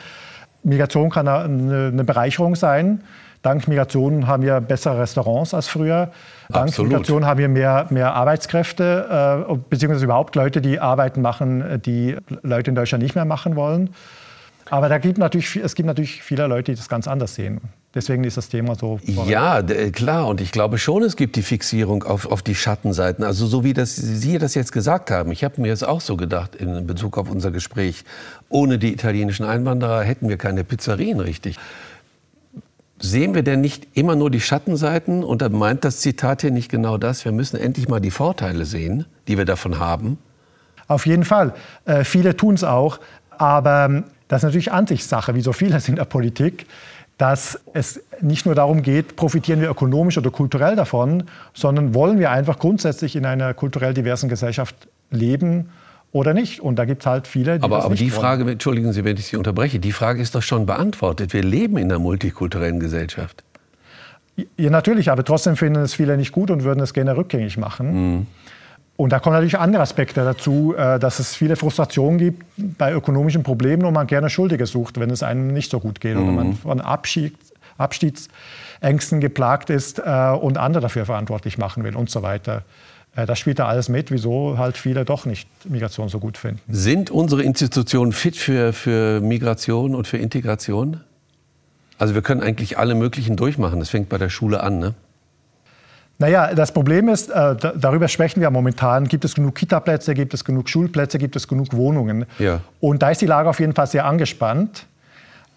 Migration 0.64 1.10
kann 1.10 1.28
eine, 1.28 1.88
eine 1.88 2.04
Bereicherung 2.04 2.56
sein. 2.56 3.04
Dank 3.42 3.68
Migration 3.68 4.28
haben 4.28 4.44
wir 4.44 4.60
bessere 4.62 5.00
Restaurants 5.00 5.54
als 5.54 5.68
früher. 5.68 6.12
Dank 6.50 6.70
Absolut. 6.70 6.92
Migration 6.92 7.26
haben 7.26 7.40
wir 7.40 7.50
mehr, 7.50 7.88
mehr 7.90 8.14
Arbeitskräfte, 8.14 9.46
äh, 9.50 9.56
beziehungsweise 9.70 10.06
überhaupt 10.06 10.36
Leute, 10.36 10.62
die 10.62 10.80
Arbeiten 10.80 11.22
machen, 11.22 11.82
die 11.86 12.18
Leute 12.42 12.72
in 12.72 12.76
Deutschland 12.76 13.04
nicht 13.04 13.16
mehr 13.16 13.26
machen 13.26 13.56
wollen. 13.56 13.92
Aber 14.70 14.90
da 14.90 14.98
gibt 14.98 15.18
natürlich, 15.18 15.56
es 15.56 15.76
gibt 15.76 15.88
natürlich 15.88 16.22
viele 16.24 16.48
Leute, 16.48 16.72
die 16.72 16.78
das 16.78 16.90
ganz 16.90 17.08
anders 17.08 17.36
sehen. 17.36 17.62
Deswegen 17.96 18.24
ist 18.26 18.38
das 18.38 18.50
Thema 18.50 18.76
so. 18.76 19.00
Ja, 19.06 19.64
klar. 19.64 20.28
Und 20.28 20.42
ich 20.42 20.52
glaube 20.52 20.78
schon, 20.78 21.04
es 21.04 21.16
gibt 21.16 21.36
die 21.36 21.42
Fixierung 21.42 22.04
auf, 22.04 22.30
auf 22.30 22.42
die 22.42 22.54
Schattenseiten. 22.54 23.24
Also 23.24 23.48
so 23.48 23.64
wie 23.64 23.74
das, 23.74 23.96
Sie 23.96 24.38
das 24.38 24.56
jetzt 24.56 24.72
gesagt 24.72 25.10
haben. 25.10 25.32
Ich 25.32 25.44
habe 25.44 25.62
mir 25.62 25.72
das 25.72 25.84
auch 25.84 26.02
so 26.02 26.18
gedacht 26.18 26.56
in 26.56 26.86
Bezug 26.86 27.18
auf 27.18 27.32
unser 27.32 27.50
Gespräch. 27.50 28.04
Ohne 28.50 28.78
die 28.78 28.94
italienischen 28.94 29.46
Einwanderer 29.46 30.04
hätten 30.04 30.30
wir 30.30 30.38
keine 30.38 30.64
Pizzerien 30.64 31.20
richtig. 31.20 31.58
Sehen 33.00 33.36
wir 33.36 33.44
denn 33.44 33.62
nicht 33.62 33.88
immer 33.94 34.16
nur 34.16 34.32
die 34.32 34.42
Schattenseiten? 34.42 35.24
Und 35.24 35.42
da 35.42 35.50
meint 35.50 35.86
das 35.86 36.00
Zitat 36.00 36.42
hier 36.42 36.52
nicht 36.52 36.70
genau 36.70 36.98
das. 36.98 37.26
Wir 37.26 37.32
müssen 37.32 37.58
endlich 37.58 37.88
mal 37.88 38.00
die 38.00 38.12
Vorteile 38.12 38.66
sehen, 38.66 39.06
die 39.28 39.38
wir 39.38 39.46
davon 39.46 39.80
haben. 39.80 40.18
Auf 40.88 41.06
jeden 41.06 41.26
Fall. 41.26 41.54
Äh, 41.86 42.04
viele 42.04 42.36
tun 42.36 42.56
es 42.56 42.64
auch. 42.64 43.00
Aber 43.38 43.86
ähm, 43.86 44.04
das 44.28 44.40
ist 44.40 44.46
natürlich 44.46 44.72
Ansichtssache, 44.72 45.36
wie 45.36 45.42
so 45.42 45.54
vieles 45.54 45.88
in 45.88 45.96
der 45.96 46.06
Politik, 46.06 46.66
dass 47.18 47.60
es 47.74 48.02
nicht 48.22 48.46
nur 48.46 48.56
darum 48.56 48.82
geht, 48.82 49.16
profitieren 49.16 49.62
wir 49.62 49.70
ökonomisch 49.70 50.18
oder 50.18 50.32
kulturell 50.32 50.76
davon, 50.76 51.24
sondern 51.54 51.94
wollen 51.94 52.20
wir 52.20 52.32
einfach 52.32 52.60
grundsätzlich 52.60 53.16
in 53.16 53.26
einer 53.26 53.54
kulturell 53.54 53.94
diversen 53.94 54.30
Gesellschaft 54.30 54.76
leben 55.12 55.70
oder 56.12 56.34
nicht. 56.34 56.60
Und 56.62 56.78
da 56.78 56.86
gibt 56.86 57.04
es 57.04 57.06
halt 57.06 57.28
viele, 57.28 57.60
die 57.60 57.64
aber, 57.64 57.78
das 57.78 57.86
aber 57.86 57.94
nicht 57.94 58.04
die 58.04 58.10
Frage, 58.10 58.44
wollen. 58.44 58.54
entschuldigen 58.54 58.94
Sie, 58.94 59.04
wenn 59.04 59.18
ich 59.18 59.28
Sie 59.28 59.38
unterbreche, 59.38 59.80
die 59.80 59.92
Frage 59.92 60.22
ist 60.22 60.36
doch 60.36 60.42
schon 60.42 60.66
beantwortet. 60.66 61.34
Wir 61.34 61.44
leben 61.44 61.78
in 61.78 61.92
einer 61.92 62.00
multikulturellen 62.00 62.80
Gesellschaft. 62.80 63.44
Ja, 64.56 64.70
natürlich, 64.70 65.10
aber 65.10 65.24
trotzdem 65.24 65.56
finden 65.56 65.82
es 65.82 65.94
viele 65.94 66.16
nicht 66.16 66.32
gut 66.32 66.52
und 66.52 66.64
würden 66.64 66.80
es 66.80 66.94
gerne 66.94 67.18
rückgängig 67.18 67.58
machen. 67.58 68.16
Mhm. 68.16 68.28
Und 68.96 69.12
da 69.12 69.20
kommen 69.20 69.36
natürlich 69.36 69.60
andere 69.60 69.84
Aspekte 69.84 70.24
dazu, 70.24 70.74
äh, 70.76 71.00
dass 71.00 71.20
es 71.20 71.36
viele 71.36 71.56
Frustrationen 71.56 72.18
gibt 72.18 72.44
bei 72.58 72.94
ökonomischen 72.94 73.44
Problemen 73.44 73.86
und 73.86 73.94
man 73.94 74.08
gerne 74.08 74.30
Schuldige 74.30 74.66
sucht, 74.66 75.00
wenn 75.00 75.12
es 75.12 75.22
einem 75.22 75.54
nicht 75.54 75.70
so 75.70 75.80
gut 75.80 76.02
geht 76.02 76.16
mhm. 76.16 76.24
oder 76.24 76.32
man 76.32 76.54
von 76.56 76.82
Abschied, 76.82 77.36
Abstiegsängsten 77.78 79.20
geplagt 79.20 79.70
ist 79.70 80.00
äh, 80.00 80.32
und 80.32 80.58
andere 80.58 80.82
dafür 80.82 81.06
verantwortlich 81.06 81.60
machen 81.60 81.84
will 81.84 81.96
und 81.96 82.10
so 82.10 82.24
weiter. 82.24 82.64
Äh, 83.18 83.26
das 83.26 83.40
spielt 83.40 83.60
da 83.60 83.68
alles 83.68 83.90
mit, 83.90 84.12
wieso 84.12 84.58
halt 84.58 84.78
viele 84.78 85.04
doch 85.04 85.26
nicht 85.26 85.50
Migration 85.66 86.08
so 86.08 86.20
gut 86.20 86.38
finden. 86.38 86.62
Sind 86.70 87.12
unsere 87.12 87.44
Institutionen 87.44 88.14
fit 88.14 88.38
für, 88.38 88.72
für 88.72 89.20
Migration 89.20 89.96
und 89.96 90.08
für 90.08 90.18
Integration? 90.18 91.02
Also 91.98 92.14
wir 92.14 92.22
können 92.22 92.42
eigentlich 92.42 92.78
alle 92.78 92.96
möglichen 92.96 93.36
durchmachen. 93.36 93.80
Das 93.80 93.90
fängt 93.90 94.08
bei 94.08 94.20
der 94.20 94.30
Schule 94.30 94.62
an, 94.62 94.80
ne? 94.80 94.94
Naja, 96.20 96.56
das 96.56 96.72
Problem 96.72 97.10
ist, 97.10 97.30
äh, 97.30 97.56
darüber 97.56 98.08
sprechen 98.08 98.42
wir 98.42 98.50
momentan, 98.50 99.08
gibt 99.08 99.24
es 99.24 99.36
genug 99.36 99.54
Kitaplätze, 99.54 100.16
gibt 100.16 100.34
es 100.34 100.44
genug 100.44 100.68
Schulplätze, 100.68 101.20
gibt 101.20 101.36
es 101.36 101.48
genug 101.48 101.74
Wohnungen. 101.74 102.26
Ja. 102.40 102.62
Und 102.80 103.04
da 103.04 103.12
ist 103.12 103.22
die 103.22 103.28
Lage 103.28 103.50
auf 103.50 103.60
jeden 103.60 103.74
Fall 103.74 103.86
sehr 103.86 104.06
angespannt. 104.06 104.88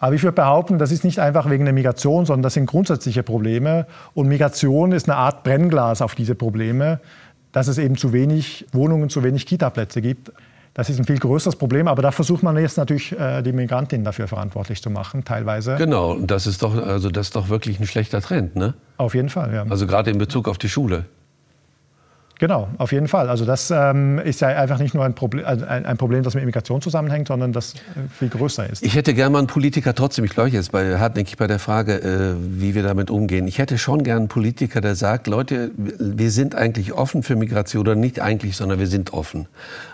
Aber 0.01 0.15
ich 0.15 0.23
würde 0.23 0.35
behaupten, 0.35 0.79
das 0.79 0.93
ist 0.93 1.05
nicht 1.05 1.19
einfach 1.19 1.49
wegen 1.49 1.65
der 1.65 1.75
Migration, 1.75 2.27
sondern 2.27 2.43
das 2.43 2.55
sind 2.55 2.67
grundsätzliche 2.67 3.23
Probleme. 3.23 3.87
Und 4.15 4.29
Migration 4.29 4.93
ist 4.93 5.09
eine 5.09 5.17
Art 5.17 5.45
Brennglas 5.45 6.03
auf 6.03 6.15
diese 6.15 6.35
Probleme, 6.35 7.01
dass 7.53 7.69
es 7.69 7.79
eben 7.79 7.97
zu 7.97 8.13
wenig 8.13 8.67
Wohnungen, 8.73 9.09
zu 9.11 9.23
wenig 9.23 9.47
Kitaplätze 9.47 10.01
gibt. 10.01 10.33
Das 10.75 10.89
ist 10.89 10.99
ein 10.99 11.05
viel 11.05 11.19
größeres 11.19 11.57
Problem, 11.57 11.89
aber 11.89 12.01
da 12.01 12.13
versucht 12.13 12.45
man 12.45 12.57
jetzt 12.57 12.77
natürlich 12.79 13.13
äh, 13.19 13.43
die 13.43 13.53
Migrantinnen 13.53 14.05
dafür 14.05 14.29
verantwortlich 14.29 14.81
zu 14.81 14.89
machen, 14.89 15.25
teilweise. 15.25 15.75
Genau, 15.77 16.19
das 16.21 16.47
ist 16.47 16.63
doch, 16.63 16.77
also 16.77 17.11
das 17.11 17.29
ist 17.29 17.37
doch 17.37 17.49
wirklich 17.49 17.81
ein 17.81 17.87
schlechter 17.87 18.21
Trend, 18.21 18.55
ne? 18.55 18.75
Auf 18.97 19.15
jeden 19.15 19.31
Fall, 19.31 19.53
ja. 19.53 19.65
Also 19.69 19.87
gerade 19.89 20.11
in 20.11 20.19
Bezug 20.19 20.47
auf 20.47 20.59
die 20.59 20.69
Schule. 20.69 21.07
Genau, 22.41 22.69
auf 22.79 22.91
jeden 22.91 23.07
Fall. 23.07 23.29
Also 23.29 23.45
das 23.45 23.71
ähm, 23.71 24.19
ist 24.19 24.41
ja 24.41 24.49
einfach 24.49 24.79
nicht 24.79 24.95
nur 24.95 25.05
ein 25.05 25.15
Problem, 25.15 25.45
ein, 25.45 25.85
ein, 25.85 25.97
Problem, 25.99 26.23
das 26.23 26.33
mit 26.33 26.43
Immigration 26.43 26.81
zusammenhängt, 26.81 27.29
sondern 27.29 27.53
das 27.53 27.75
äh, 27.75 28.09
viel 28.19 28.31
größer 28.31 28.69
ist. 28.71 28.83
Ich 28.83 28.95
hätte 28.95 29.13
gerne 29.13 29.29
mal 29.29 29.41
einen 29.41 29.47
Politiker 29.47 29.95
trotzdem, 29.95 30.25
ich 30.25 30.31
glaube 30.31 30.49
jetzt 30.49 30.73
bei, 30.73 30.99
hartnäckig 30.99 31.37
bei 31.37 31.47
der 31.47 31.59
Frage, 31.59 31.97
äh, 31.97 32.37
wie 32.41 32.75
wir 32.75 32.83
damit 32.83 33.11
umgehen. 33.11 33.47
Ich 33.47 33.59
hätte 33.59 33.77
schon 33.77 34.05
gerne 34.05 34.21
einen 34.21 34.29
Politiker, 34.29 34.81
der 34.81 34.95
sagt, 34.95 35.27
Leute, 35.27 35.71
wir 35.77 36.31
sind 36.31 36.55
eigentlich 36.55 36.95
offen 36.95 37.23
für 37.23 37.37
Migration 37.37 37.83
oder 37.83 37.95
nicht 37.95 38.23
eigentlich, 38.23 38.57
sondern 38.57 38.79
wir 38.79 38.87
sind 38.87 39.13
offen. 39.13 39.47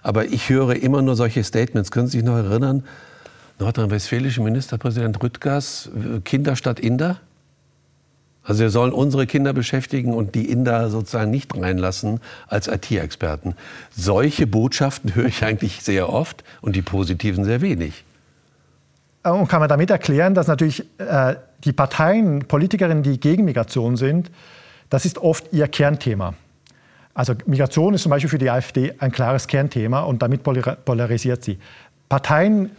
Aber 0.04 0.26
ich 0.26 0.48
höre 0.48 0.76
immer 0.76 1.02
nur 1.02 1.16
solche 1.16 1.42
Statements. 1.42 1.90
Können 1.90 2.06
Sie 2.06 2.18
sich 2.18 2.24
noch 2.24 2.36
erinnern? 2.36 2.84
Nordrhein-Westfälische 3.58 4.40
Ministerpräsident 4.40 5.20
Rüttgers, 5.20 5.90
äh, 5.96 6.20
Kinder 6.20 6.54
statt 6.54 6.78
Inder? 6.78 7.18
Also 8.46 8.60
wir 8.60 8.70
sollen 8.70 8.92
unsere 8.92 9.26
Kinder 9.26 9.52
beschäftigen 9.52 10.14
und 10.14 10.36
die 10.36 10.48
Inder 10.50 10.88
sozusagen 10.88 11.30
nicht 11.30 11.56
reinlassen 11.56 12.20
als 12.46 12.68
IT-Experten. 12.68 13.56
Solche 13.90 14.46
Botschaften 14.46 15.14
höre 15.14 15.26
ich 15.26 15.44
eigentlich 15.44 15.82
sehr 15.82 16.08
oft 16.08 16.44
und 16.60 16.76
die 16.76 16.82
positiven 16.82 17.44
sehr 17.44 17.60
wenig. 17.60 18.04
Äh, 19.24 19.30
und 19.30 19.48
kann 19.48 19.60
man 19.60 19.68
damit 19.68 19.90
erklären, 19.90 20.34
dass 20.34 20.46
natürlich 20.46 20.84
äh, 20.98 21.34
die 21.64 21.72
Parteien, 21.72 22.46
Politikerinnen, 22.46 23.02
die 23.02 23.18
gegen 23.18 23.44
Migration 23.44 23.96
sind, 23.96 24.30
das 24.90 25.04
ist 25.04 25.18
oft 25.18 25.52
ihr 25.52 25.66
Kernthema. 25.66 26.34
Also 27.14 27.32
Migration 27.46 27.94
ist 27.94 28.02
zum 28.02 28.10
Beispiel 28.10 28.30
für 28.30 28.38
die 28.38 28.50
AfD 28.50 28.94
ein 28.98 29.10
klares 29.10 29.48
Kernthema 29.48 30.00
und 30.00 30.22
damit 30.22 30.42
polarisiert 30.42 31.42
sie. 31.42 31.58
Parteien, 32.08 32.70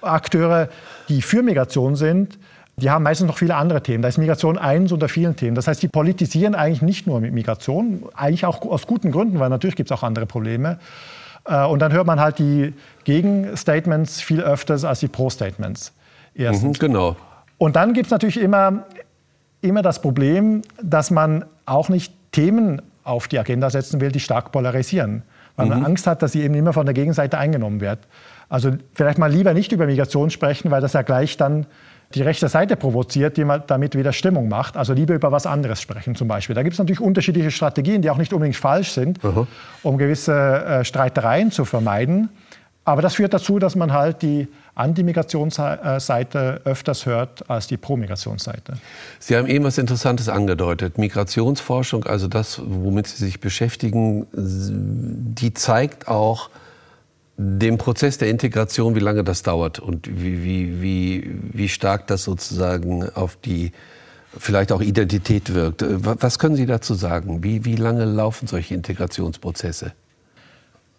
Akteure, 0.00 0.68
die 1.08 1.22
für 1.22 1.42
Migration 1.42 1.94
sind, 1.94 2.38
die 2.82 2.90
haben 2.90 3.04
meistens 3.04 3.28
noch 3.28 3.38
viele 3.38 3.54
andere 3.54 3.80
Themen. 3.80 4.02
Da 4.02 4.08
ist 4.08 4.18
Migration 4.18 4.58
eins 4.58 4.90
unter 4.90 5.08
vielen 5.08 5.36
Themen. 5.36 5.54
Das 5.54 5.68
heißt, 5.68 5.80
die 5.82 5.88
politisieren 5.88 6.56
eigentlich 6.56 6.82
nicht 6.82 7.06
nur 7.06 7.20
mit 7.20 7.32
Migration, 7.32 8.02
eigentlich 8.14 8.44
auch 8.44 8.60
aus 8.62 8.88
guten 8.88 9.12
Gründen, 9.12 9.38
weil 9.38 9.50
natürlich 9.50 9.76
gibt 9.76 9.90
es 9.90 9.96
auch 9.96 10.02
andere 10.02 10.26
Probleme. 10.26 10.78
Äh, 11.44 11.64
und 11.64 11.78
dann 11.78 11.92
hört 11.92 12.06
man 12.06 12.18
halt 12.18 12.40
die 12.40 12.74
Gegenstatements 13.04 14.20
viel 14.20 14.40
öfters 14.40 14.84
als 14.84 14.98
die 14.98 15.06
Pro-Statements. 15.06 15.92
Mhm, 16.34 16.72
genau. 16.72 17.16
Und 17.56 17.76
dann 17.76 17.92
gibt 17.92 18.06
es 18.06 18.10
natürlich 18.10 18.40
immer, 18.40 18.84
immer 19.60 19.82
das 19.82 20.02
Problem, 20.02 20.62
dass 20.82 21.12
man 21.12 21.44
auch 21.66 21.88
nicht 21.88 22.12
Themen 22.32 22.82
auf 23.04 23.28
die 23.28 23.38
Agenda 23.38 23.70
setzen 23.70 24.00
will, 24.00 24.10
die 24.10 24.20
stark 24.20 24.50
polarisieren. 24.50 25.22
Weil 25.54 25.66
mhm. 25.66 25.70
man 25.70 25.84
Angst 25.84 26.08
hat, 26.08 26.20
dass 26.22 26.32
sie 26.32 26.42
eben 26.42 26.54
immer 26.54 26.72
von 26.72 26.86
der 26.86 26.94
Gegenseite 26.94 27.38
eingenommen 27.38 27.80
wird. 27.80 28.00
Also 28.48 28.72
vielleicht 28.92 29.18
mal 29.18 29.30
lieber 29.30 29.54
nicht 29.54 29.70
über 29.72 29.86
Migration 29.86 30.30
sprechen, 30.30 30.70
weil 30.70 30.80
das 30.80 30.94
ja 30.94 31.02
gleich 31.02 31.36
dann 31.36 31.66
die 32.14 32.22
rechte 32.22 32.48
Seite 32.48 32.76
provoziert, 32.76 33.36
die 33.36 33.44
man 33.44 33.62
damit 33.66 33.96
wieder 33.96 34.12
Stimmung 34.12 34.48
macht. 34.48 34.76
Also 34.76 34.92
lieber 34.92 35.14
über 35.14 35.32
was 35.32 35.46
anderes 35.46 35.80
sprechen 35.80 36.14
zum 36.14 36.28
Beispiel. 36.28 36.54
Da 36.54 36.62
gibt 36.62 36.74
es 36.74 36.78
natürlich 36.78 37.00
unterschiedliche 37.00 37.50
Strategien, 37.50 38.02
die 38.02 38.10
auch 38.10 38.18
nicht 38.18 38.32
unbedingt 38.32 38.56
falsch 38.56 38.92
sind, 38.92 39.24
Aha. 39.24 39.46
um 39.82 39.98
gewisse 39.98 40.32
äh, 40.32 40.84
Streitereien 40.84 41.50
zu 41.50 41.64
vermeiden. 41.64 42.28
Aber 42.84 43.00
das 43.00 43.14
führt 43.14 43.32
dazu, 43.32 43.58
dass 43.58 43.76
man 43.76 43.92
halt 43.92 44.22
die 44.22 44.48
Anti-Migrationsseite 44.74 46.62
öfters 46.64 47.06
hört 47.06 47.48
als 47.48 47.66
die 47.66 47.76
Pro-Migrationsseite. 47.76 48.74
Sie 49.18 49.36
haben 49.36 49.46
eben 49.46 49.64
was 49.64 49.78
Interessantes 49.78 50.28
angedeutet. 50.28 50.98
Migrationsforschung, 50.98 52.04
also 52.04 52.26
das, 52.26 52.60
womit 52.64 53.06
Sie 53.06 53.24
sich 53.24 53.38
beschäftigen, 53.38 54.26
die 54.32 55.54
zeigt 55.54 56.08
auch, 56.08 56.50
dem 57.36 57.78
Prozess 57.78 58.18
der 58.18 58.28
Integration, 58.28 58.94
wie 58.94 59.00
lange 59.00 59.24
das 59.24 59.42
dauert 59.42 59.78
und 59.78 60.08
wie, 60.08 60.44
wie, 60.44 60.82
wie, 60.82 61.40
wie 61.52 61.68
stark 61.68 62.06
das 62.06 62.24
sozusagen 62.24 63.08
auf 63.14 63.36
die 63.36 63.72
vielleicht 64.38 64.72
auch 64.72 64.80
Identität 64.80 65.54
wirkt. 65.54 65.84
Was 65.86 66.38
können 66.38 66.56
Sie 66.56 66.66
dazu 66.66 66.94
sagen? 66.94 67.42
Wie, 67.42 67.64
wie 67.64 67.76
lange 67.76 68.04
laufen 68.04 68.46
solche 68.46 68.74
Integrationsprozesse? 68.74 69.92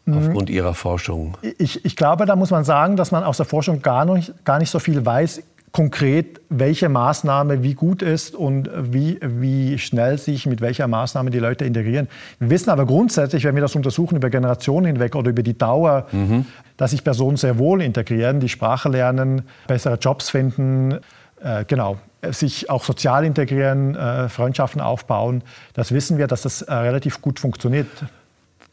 Mhm. 0.06 0.18
Aufgrund 0.18 0.50
Ihrer 0.50 0.74
Forschung? 0.74 1.38
Ich, 1.58 1.84
ich 1.86 1.96
glaube, 1.96 2.26
da 2.26 2.36
muss 2.36 2.52
man 2.52 2.64
sagen, 2.64 2.96
dass 2.96 3.12
man 3.12 3.24
aus 3.24 3.38
der 3.38 3.46
Forschung 3.46 3.82
gar 3.82 4.06
nicht, 4.06 4.46
gar 4.46 4.60
nicht 4.60 4.70
so 4.70 4.80
viel 4.80 5.06
weiß 5.06 5.42
konkret, 5.74 6.40
welche 6.50 6.88
Maßnahme 6.88 7.64
wie 7.64 7.74
gut 7.74 8.04
ist 8.04 8.36
und 8.36 8.70
wie, 8.76 9.18
wie 9.22 9.80
schnell 9.80 10.20
sich 10.20 10.46
mit 10.46 10.62
welcher 10.62 10.88
Maßnahme 10.88 11.32
die 11.32 11.40
Leute 11.40 11.66
integrieren. 11.66 12.08
Wir 12.40 12.52
wissen 12.52 12.70
aber 12.70 12.86
grundsätzlich, 12.86 13.44
wenn 13.44 13.56
wir 13.56 13.64
das 13.64 13.76
untersuchen 13.76 14.16
über 14.16 14.30
Generationen 14.30 14.86
hinweg 14.86 15.16
oder 15.16 15.32
über 15.32 15.42
die 15.42 15.58
Dauer, 15.58 16.06
mhm. 16.12 16.46
dass 16.78 16.92
sich 16.92 17.04
Personen 17.04 17.38
sehr 17.38 17.58
wohl 17.58 17.82
integrieren, 17.82 18.40
die 18.40 18.50
Sprache 18.50 18.88
lernen, 18.88 19.42
bessere 19.68 19.96
Jobs 19.96 20.30
finden, 20.30 21.00
äh, 21.42 21.66
genau, 21.66 21.98
sich 22.22 22.70
auch 22.70 22.84
sozial 22.84 23.26
integrieren, 23.26 23.96
äh, 23.96 24.30
Freundschaften 24.30 24.80
aufbauen. 24.80 25.44
Das 25.74 25.92
wissen 25.92 26.20
wir, 26.20 26.28
dass 26.28 26.44
das 26.44 26.62
äh, 26.62 26.72
relativ 26.72 27.20
gut 27.20 27.40
funktioniert. 27.40 27.88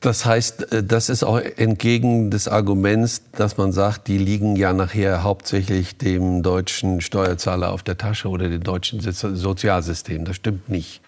Das 0.01 0.25
heißt, 0.25 0.73
äh, 0.73 0.83
das 0.83 1.09
ist 1.09 1.23
auch 1.23 1.39
entgegen 1.39 2.31
des 2.31 2.49
Arguments, 2.49 3.23
dass 3.33 3.57
man 3.57 3.73
sagt, 3.73 4.09
die 4.09 4.19
liegen 4.19 4.57
ja 4.57 4.73
nachher 4.73 5.23
hauptsächlich 5.23 5.99
dem 5.99 6.43
deutschen 6.43 7.01
Steuerzahler 7.01 7.73
auf 7.73 7.83
der 7.83 7.99
Tasche 7.99 8.29
oder 8.29 8.49
dem 8.49 8.63
deutschen 8.63 9.01
Sozialsystem. 9.01 10.25
Das 10.25 10.37
stimmt 10.37 10.69
nicht. 10.69 11.03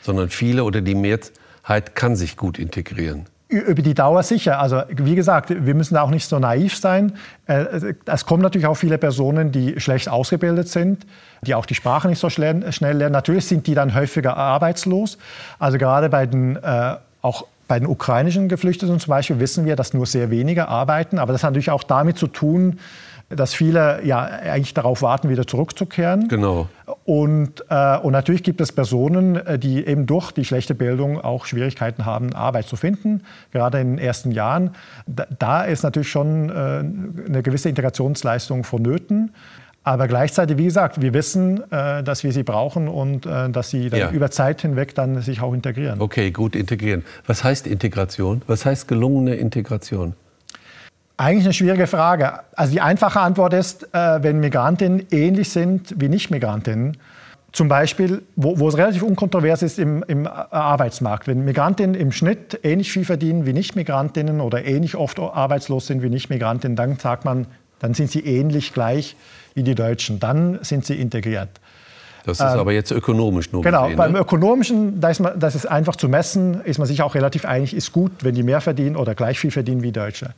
Sondern 0.00 0.30
viele 0.30 0.64
oder 0.64 0.80
die 0.80 0.94
Mehrheit 0.94 1.94
kann 1.94 2.16
sich 2.16 2.36
gut 2.36 2.58
integrieren. 2.58 3.26
Über 3.48 3.82
die 3.82 3.92
Dauer 3.92 4.22
sicher. 4.22 4.58
Also 4.60 4.82
wie 4.88 5.14
gesagt, 5.14 5.50
wir 5.50 5.74
müssen 5.74 5.98
auch 5.98 6.08
nicht 6.08 6.26
so 6.26 6.38
naiv 6.38 6.74
sein. 6.74 7.12
Äh, 7.46 7.92
es 8.06 8.24
kommen 8.24 8.42
natürlich 8.42 8.66
auch 8.66 8.76
viele 8.76 8.96
Personen, 8.96 9.52
die 9.52 9.78
schlecht 9.78 10.08
ausgebildet 10.08 10.70
sind, 10.70 11.06
die 11.42 11.54
auch 11.54 11.66
die 11.66 11.74
Sprache 11.74 12.08
nicht 12.08 12.18
so 12.18 12.30
schnell, 12.30 12.64
lernen. 12.80 13.12
Natürlich 13.12 13.44
sind 13.44 13.66
die 13.66 13.74
dann 13.74 13.94
häufiger 13.94 14.38
arbeitslos. 14.38 15.18
Also 15.58 15.76
gerade 15.76 16.08
bei 16.08 16.24
den 16.24 16.56
äh, 16.56 16.96
auch 17.20 17.46
bei 17.72 17.78
den 17.78 17.88
ukrainischen 17.88 18.50
Geflüchteten 18.50 19.00
zum 19.00 19.08
Beispiel 19.08 19.40
wissen 19.40 19.64
wir, 19.64 19.76
dass 19.76 19.94
nur 19.94 20.04
sehr 20.04 20.30
wenige 20.30 20.68
arbeiten. 20.68 21.18
Aber 21.18 21.32
das 21.32 21.42
hat 21.42 21.52
natürlich 21.52 21.70
auch 21.70 21.84
damit 21.84 22.18
zu 22.18 22.26
tun, 22.26 22.80
dass 23.30 23.54
viele 23.54 24.04
ja 24.04 24.24
eigentlich 24.24 24.74
darauf 24.74 25.00
warten, 25.00 25.30
wieder 25.30 25.46
zurückzukehren. 25.46 26.28
Genau. 26.28 26.68
Und, 27.06 27.64
äh, 27.70 27.96
und 27.96 28.12
natürlich 28.12 28.42
gibt 28.42 28.60
es 28.60 28.72
Personen, 28.72 29.36
äh, 29.36 29.58
die 29.58 29.86
eben 29.86 30.04
durch 30.04 30.32
die 30.32 30.44
schlechte 30.44 30.74
Bildung 30.74 31.18
auch 31.18 31.46
Schwierigkeiten 31.46 32.04
haben, 32.04 32.34
Arbeit 32.34 32.66
zu 32.66 32.76
finden, 32.76 33.22
gerade 33.52 33.80
in 33.80 33.96
den 33.96 33.98
ersten 34.04 34.32
Jahren. 34.32 34.72
Da, 35.06 35.24
da 35.38 35.62
ist 35.62 35.82
natürlich 35.82 36.10
schon 36.10 36.50
äh, 36.50 36.52
eine 36.52 37.42
gewisse 37.42 37.70
Integrationsleistung 37.70 38.64
vonnöten. 38.64 39.32
Aber 39.84 40.06
gleichzeitig, 40.06 40.58
wie 40.58 40.64
gesagt, 40.64 41.00
wir 41.02 41.12
wissen, 41.12 41.60
äh, 41.72 42.04
dass 42.04 42.22
wir 42.22 42.32
sie 42.32 42.44
brauchen 42.44 42.86
und 42.88 43.26
äh, 43.26 43.50
dass 43.50 43.70
sie 43.70 43.90
dann 43.90 44.00
ja. 44.00 44.10
über 44.10 44.30
Zeit 44.30 44.62
hinweg 44.62 44.94
dann 44.94 45.20
sich 45.22 45.40
auch 45.40 45.52
integrieren. 45.52 46.00
Okay, 46.00 46.30
gut 46.30 46.54
integrieren. 46.54 47.04
Was 47.26 47.42
heißt 47.42 47.66
Integration? 47.66 48.42
Was 48.46 48.64
heißt 48.64 48.86
gelungene 48.86 49.34
Integration? 49.34 50.14
Eigentlich 51.16 51.44
eine 51.44 51.52
schwierige 51.52 51.86
Frage. 51.88 52.40
Also 52.54 52.72
die 52.72 52.80
einfache 52.80 53.20
Antwort 53.20 53.54
ist, 53.54 53.92
äh, 53.92 54.22
wenn 54.22 54.38
Migrantinnen 54.38 55.06
ähnlich 55.10 55.50
sind 55.50 55.94
wie 56.00 56.08
Nicht-Migrantinnen, 56.08 56.96
zum 57.50 57.68
Beispiel, 57.68 58.22
wo, 58.34 58.58
wo, 58.58 58.68
es 58.68 58.78
relativ 58.78 59.02
unkontrovers 59.02 59.62
ist 59.62 59.78
im, 59.78 60.02
im, 60.08 60.26
Arbeitsmarkt. 60.26 61.28
Wenn 61.28 61.44
Migrantinnen 61.44 61.94
im 61.94 62.10
Schnitt 62.10 62.58
ähnlich 62.62 62.90
viel 62.90 63.04
verdienen 63.04 63.44
wie 63.44 63.52
Nicht-Migrantinnen 63.52 64.40
oder 64.40 64.64
ähnlich 64.64 64.96
oft 64.96 65.18
arbeitslos 65.18 65.86
sind 65.86 66.02
wie 66.02 66.08
Nicht-Migrantinnen, 66.08 66.76
dann 66.76 66.96
sagt 66.96 67.26
man, 67.26 67.46
dann 67.78 67.92
sind 67.92 68.10
sie 68.10 68.20
ähnlich 68.20 68.72
gleich 68.72 69.16
wie 69.54 69.62
die 69.62 69.74
Deutschen. 69.74 70.20
Dann 70.20 70.58
sind 70.62 70.84
sie 70.84 70.94
integriert. 71.00 71.48
Das 72.24 72.38
ist 72.38 72.52
ähm, 72.52 72.60
aber 72.60 72.72
jetzt 72.72 72.90
ökonomisch 72.90 73.52
nur 73.52 73.62
Genau, 73.62 73.84
gesehen, 73.84 73.96
beim 73.96 74.12
ne? 74.12 74.20
Ökonomischen, 74.20 75.00
da 75.00 75.10
ist 75.10 75.20
man, 75.20 75.38
das 75.38 75.54
ist 75.54 75.66
einfach 75.66 75.96
zu 75.96 76.08
messen, 76.08 76.60
ist 76.62 76.78
man 76.78 76.86
sich 76.86 77.02
auch 77.02 77.14
relativ 77.14 77.44
einig, 77.44 77.74
ist 77.74 77.92
gut, 77.92 78.12
wenn 78.20 78.34
die 78.34 78.42
mehr 78.42 78.60
verdienen 78.60 78.96
oder 78.96 79.14
gleich 79.14 79.38
viel 79.38 79.50
verdienen 79.50 79.82
wie 79.82 79.92
Deutsche. 79.92 80.34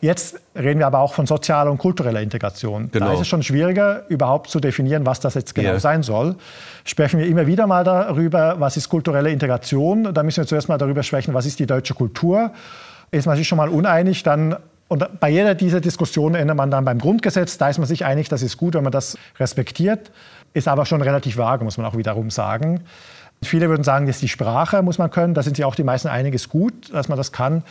Jetzt 0.00 0.40
reden 0.56 0.80
wir 0.80 0.88
aber 0.88 0.98
auch 0.98 1.14
von 1.14 1.26
sozialer 1.26 1.70
und 1.70 1.78
kultureller 1.78 2.20
Integration. 2.20 2.90
Genau. 2.90 3.06
Da 3.06 3.12
ist 3.12 3.20
es 3.20 3.28
schon 3.28 3.44
schwieriger, 3.44 4.02
überhaupt 4.08 4.50
zu 4.50 4.58
definieren, 4.58 5.06
was 5.06 5.20
das 5.20 5.34
jetzt 5.34 5.54
genau 5.54 5.70
yeah. 5.70 5.80
sein 5.80 6.02
soll. 6.02 6.34
Sprechen 6.84 7.20
wir 7.20 7.26
immer 7.28 7.46
wieder 7.46 7.68
mal 7.68 7.84
darüber, 7.84 8.56
was 8.58 8.76
ist 8.76 8.88
kulturelle 8.88 9.30
Integration. 9.30 10.12
Da 10.12 10.24
müssen 10.24 10.38
wir 10.38 10.46
zuerst 10.48 10.68
mal 10.68 10.76
darüber 10.76 11.04
sprechen, 11.04 11.34
was 11.34 11.46
ist 11.46 11.60
die 11.60 11.66
deutsche 11.66 11.94
Kultur. 11.94 12.50
Ist 13.12 13.26
man 13.26 13.36
sich 13.36 13.46
schon 13.46 13.58
mal 13.58 13.68
uneinig, 13.68 14.24
dann 14.24 14.56
und 14.92 15.20
bei 15.20 15.30
jeder 15.30 15.54
dieser 15.54 15.80
Diskussionen 15.80 16.34
endet 16.34 16.54
man 16.54 16.70
dann 16.70 16.84
beim 16.84 16.98
Grundgesetz. 16.98 17.56
Da 17.56 17.70
ist 17.70 17.78
man 17.78 17.88
sich 17.88 18.04
einig, 18.04 18.28
das 18.28 18.42
ist 18.42 18.58
gut, 18.58 18.74
wenn 18.74 18.82
man 18.82 18.92
das 18.92 19.16
respektiert. 19.40 20.10
Ist 20.52 20.68
aber 20.68 20.84
schon 20.84 21.00
relativ 21.00 21.38
vage, 21.38 21.64
muss 21.64 21.78
man 21.78 21.86
auch 21.86 21.96
wiederum 21.96 22.28
sagen. 22.28 22.82
Viele 23.42 23.70
würden 23.70 23.84
sagen, 23.84 24.06
das 24.06 24.16
ist 24.16 24.22
die 24.22 24.28
Sprache, 24.28 24.82
muss 24.82 24.98
man 24.98 25.10
können. 25.10 25.32
Da 25.32 25.42
sind 25.42 25.56
sich 25.56 25.64
auch 25.64 25.74
die 25.74 25.82
meisten 25.82 26.08
einig, 26.08 26.34
ist 26.34 26.50
gut, 26.50 26.92
dass 26.92 27.08
man 27.08 27.16
das 27.16 27.32
kann. 27.32 27.62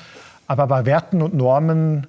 Aber 0.47 0.65
bei 0.65 0.87
Werten 0.87 1.21
und 1.21 1.35
Normen 1.35 2.07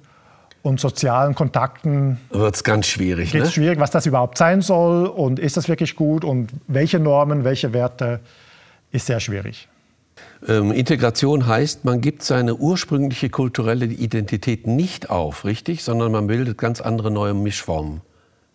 und 0.63 0.79
sozialen 0.79 1.35
Kontakten 1.35 2.19
wird 2.31 2.55
es 2.55 2.63
ganz 2.63 2.87
schwierig. 2.87 3.33
Geht 3.33 3.43
ne? 3.43 3.51
schwierig, 3.51 3.79
was 3.79 3.91
das 3.91 4.07
überhaupt 4.07 4.39
sein 4.39 4.63
soll 4.63 5.05
und 5.05 5.37
ist 5.37 5.57
das 5.57 5.69
wirklich 5.69 5.95
gut 5.95 6.25
und 6.25 6.49
welche 6.67 6.99
Normen, 6.99 7.43
welche 7.43 7.71
Werte, 7.71 8.19
ist 8.91 9.05
sehr 9.05 9.19
schwierig. 9.19 9.67
Ähm, 10.47 10.71
Integration 10.71 11.47
heißt, 11.47 11.85
man 11.85 12.01
gibt 12.01 12.23
seine 12.23 12.55
ursprüngliche 12.55 13.29
kulturelle 13.29 13.85
Identität 13.85 14.67
nicht 14.67 15.09
auf, 15.09 15.45
richtig, 15.45 15.83
sondern 15.83 16.11
man 16.11 16.27
bildet 16.27 16.57
ganz 16.57 16.81
andere 16.81 17.11
neue 17.11 17.33
Mischformen 17.33 18.01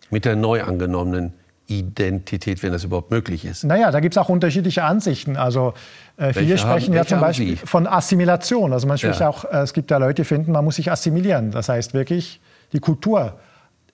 mit 0.09 0.25
der 0.25 0.35
neu 0.35 0.63
angenommenen 0.63 1.33
Identität, 1.67 2.63
wenn 2.63 2.71
das 2.71 2.83
überhaupt 2.83 3.11
möglich 3.11 3.45
ist. 3.45 3.63
Naja, 3.63 3.91
da 3.91 3.99
gibt 3.99 4.15
es 4.15 4.17
auch 4.17 4.29
unterschiedliche 4.29 4.83
Ansichten. 4.83 5.37
Also 5.37 5.73
äh, 6.17 6.33
viele 6.33 6.57
sprechen 6.57 6.93
ja 6.93 7.05
zum 7.05 7.19
Beispiel 7.19 7.57
von 7.57 7.85
Assimilation. 7.85 8.73
Also 8.73 8.87
man 8.87 8.97
spricht 8.97 9.19
ja. 9.19 9.29
auch, 9.29 9.45
äh, 9.45 9.57
es 9.57 9.73
gibt 9.73 9.91
ja 9.91 9.97
Leute, 9.97 10.23
die 10.23 10.25
finden, 10.25 10.51
man 10.51 10.65
muss 10.65 10.77
sich 10.77 10.91
assimilieren. 10.91 11.51
Das 11.51 11.69
heißt 11.69 11.93
wirklich 11.93 12.41
die 12.73 12.79
Kultur 12.79 13.39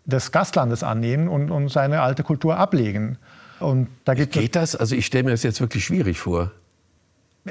des 0.05 0.31
Gastlandes 0.31 0.83
annehmen 0.83 1.27
und, 1.27 1.51
und 1.51 1.69
seine 1.69 2.01
alte 2.01 2.23
Kultur 2.23 2.57
ablegen. 2.57 3.17
Und 3.59 3.89
da 4.05 4.13
gibt 4.13 4.33
Geht 4.33 4.55
das? 4.55 4.75
Also 4.75 4.95
ich 4.95 5.05
stelle 5.05 5.25
mir 5.25 5.31
das 5.31 5.43
jetzt 5.43 5.59
wirklich 5.59 5.83
schwierig 5.83 6.19
vor. 6.19 6.51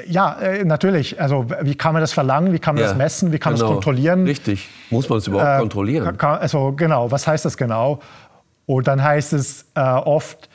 Ja, 0.08 0.40
äh, 0.40 0.64
natürlich. 0.64 1.20
Also 1.20 1.46
wie 1.62 1.76
kann 1.76 1.92
man 1.92 2.00
das 2.00 2.12
verlangen? 2.12 2.52
Wie 2.52 2.58
kann 2.58 2.74
man 2.74 2.82
ja, 2.82 2.88
das 2.88 2.98
messen? 2.98 3.32
Wie 3.32 3.38
kann 3.38 3.52
man 3.52 3.60
genau. 3.60 3.68
das 3.68 3.74
kontrollieren? 3.76 4.24
Richtig. 4.24 4.68
Muss 4.90 5.08
man 5.08 5.18
es 5.18 5.26
überhaupt 5.28 5.56
äh, 5.56 5.58
kontrollieren? 5.60 6.16
Kann, 6.16 6.38
also 6.38 6.72
genau. 6.72 7.10
Was 7.10 7.26
heißt 7.26 7.44
das 7.44 7.56
genau? 7.56 8.00
Und 8.66 8.88
dann 8.88 9.02
heißt 9.02 9.32
es 9.34 9.66
äh, 9.74 9.80
oft, 9.80 10.48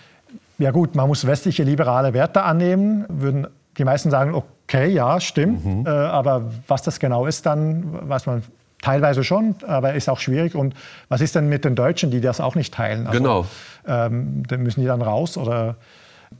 ja 0.57 0.71
gut, 0.71 0.95
man 0.95 1.07
muss 1.07 1.25
westliche 1.25 1.63
liberale 1.63 2.13
Werte 2.13 2.43
annehmen. 2.43 3.05
Würden 3.07 3.47
die 3.77 3.85
meisten 3.85 4.09
sagen, 4.09 4.33
okay, 4.35 4.87
ja, 4.87 5.21
stimmt. 5.21 5.65
Mhm. 5.65 5.85
Äh, 5.85 5.89
aber 5.89 6.51
was 6.67 6.81
das 6.81 6.99
genau 6.99 7.25
ist, 7.25 7.45
dann 7.45 8.09
weiß 8.09 8.25
man 8.25 8.43
teilweise 8.81 9.23
schon, 9.23 9.55
aber 9.65 9.93
ist 9.93 10.09
auch 10.09 10.19
schwierig. 10.19 10.55
Und 10.55 10.73
was 11.07 11.21
ist 11.21 11.35
denn 11.35 11.47
mit 11.47 11.63
den 11.63 11.75
Deutschen, 11.75 12.11
die 12.11 12.19
das 12.19 12.41
auch 12.41 12.55
nicht 12.55 12.73
teilen? 12.73 13.07
Also, 13.07 13.17
genau. 13.17 13.45
Ähm, 13.87 14.43
müssen 14.57 14.81
die 14.81 14.87
dann 14.87 15.01
raus? 15.01 15.37
Oder 15.37 15.75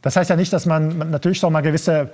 das 0.01 0.17
heißt 0.17 0.29
ja 0.29 0.35
nicht, 0.35 0.51
dass 0.51 0.65
man, 0.65 0.97
man 0.97 1.12
natürlich 1.12 1.39
soll 1.39 1.51
man 1.51 1.63
gewisse 1.63 2.09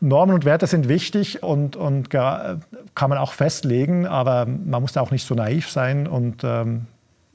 Normen 0.00 0.34
und 0.34 0.44
Werte 0.44 0.66
sind 0.66 0.88
wichtig 0.88 1.42
und, 1.42 1.76
und 1.76 2.10
kann 2.10 2.60
man 2.96 3.18
auch 3.18 3.32
festlegen, 3.32 4.06
aber 4.06 4.46
man 4.46 4.82
muss 4.82 4.92
da 4.92 5.00
auch 5.00 5.10
nicht 5.10 5.26
so 5.26 5.34
naiv 5.34 5.70
sein 5.70 6.06
und 6.06 6.44
ähm, 6.44 6.86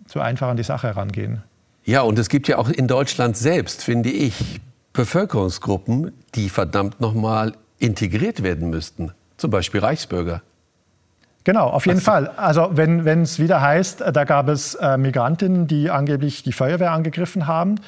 zu 0.05 0.19
einfach 0.19 0.47
an 0.47 0.57
die 0.57 0.63
Sache 0.63 0.87
herangehen. 0.87 1.43
Ja, 1.83 2.01
und 2.01 2.19
es 2.19 2.29
gibt 2.29 2.47
ja 2.47 2.57
auch 2.57 2.69
in 2.69 2.87
Deutschland 2.87 3.35
selbst, 3.35 3.83
finde 3.83 4.09
ich, 4.09 4.61
Bevölkerungsgruppen, 4.93 6.11
die 6.35 6.49
verdammt 6.49 7.01
nochmal 7.01 7.53
integriert 7.79 8.43
werden 8.43 8.69
müssten. 8.69 9.11
Zum 9.37 9.49
Beispiel 9.49 9.79
Reichsbürger. 9.79 10.43
Genau, 11.43 11.67
auf 11.67 11.87
jeden? 11.87 12.01
Fall. 12.01 12.27
Also 12.37 12.69
wenn 12.73 13.23
es 13.23 13.39
wieder 13.39 13.61
heißt, 13.61 14.03
da 14.13 14.23
gab 14.25 14.47
es 14.47 14.75
äh, 14.75 14.97
Migrantinnen, 14.97 15.65
die 15.65 15.89
angeblich 15.89 16.43
die 16.43 16.51
Feuerwehr 16.51 16.91
angegriffen 16.91 17.47
haben, 17.47 17.79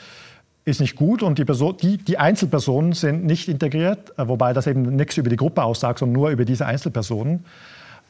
ist 0.66 0.80
nicht 0.80 0.96
gut 0.96 1.24
und 1.24 1.40
die, 1.40 1.46
Person, 1.46 1.76
die, 1.82 1.98
die 1.98 2.18
Einzelpersonen 2.18 2.94
sind 2.94 3.26
nicht 3.26 3.48
integriert, 3.50 4.18
äh, 4.18 4.28
wobei 4.28 4.54
das 4.54 4.68
eben 4.68 4.96
nichts 4.96 5.18
über 5.18 5.30
die 5.30 5.36
Gruppe 5.36 5.64
aussagt, 5.64 6.00
sondern 6.00 6.14
nur 6.14 6.30
über 6.30 6.46
diese 6.46 6.66
Einzelpersonen. 6.66 7.46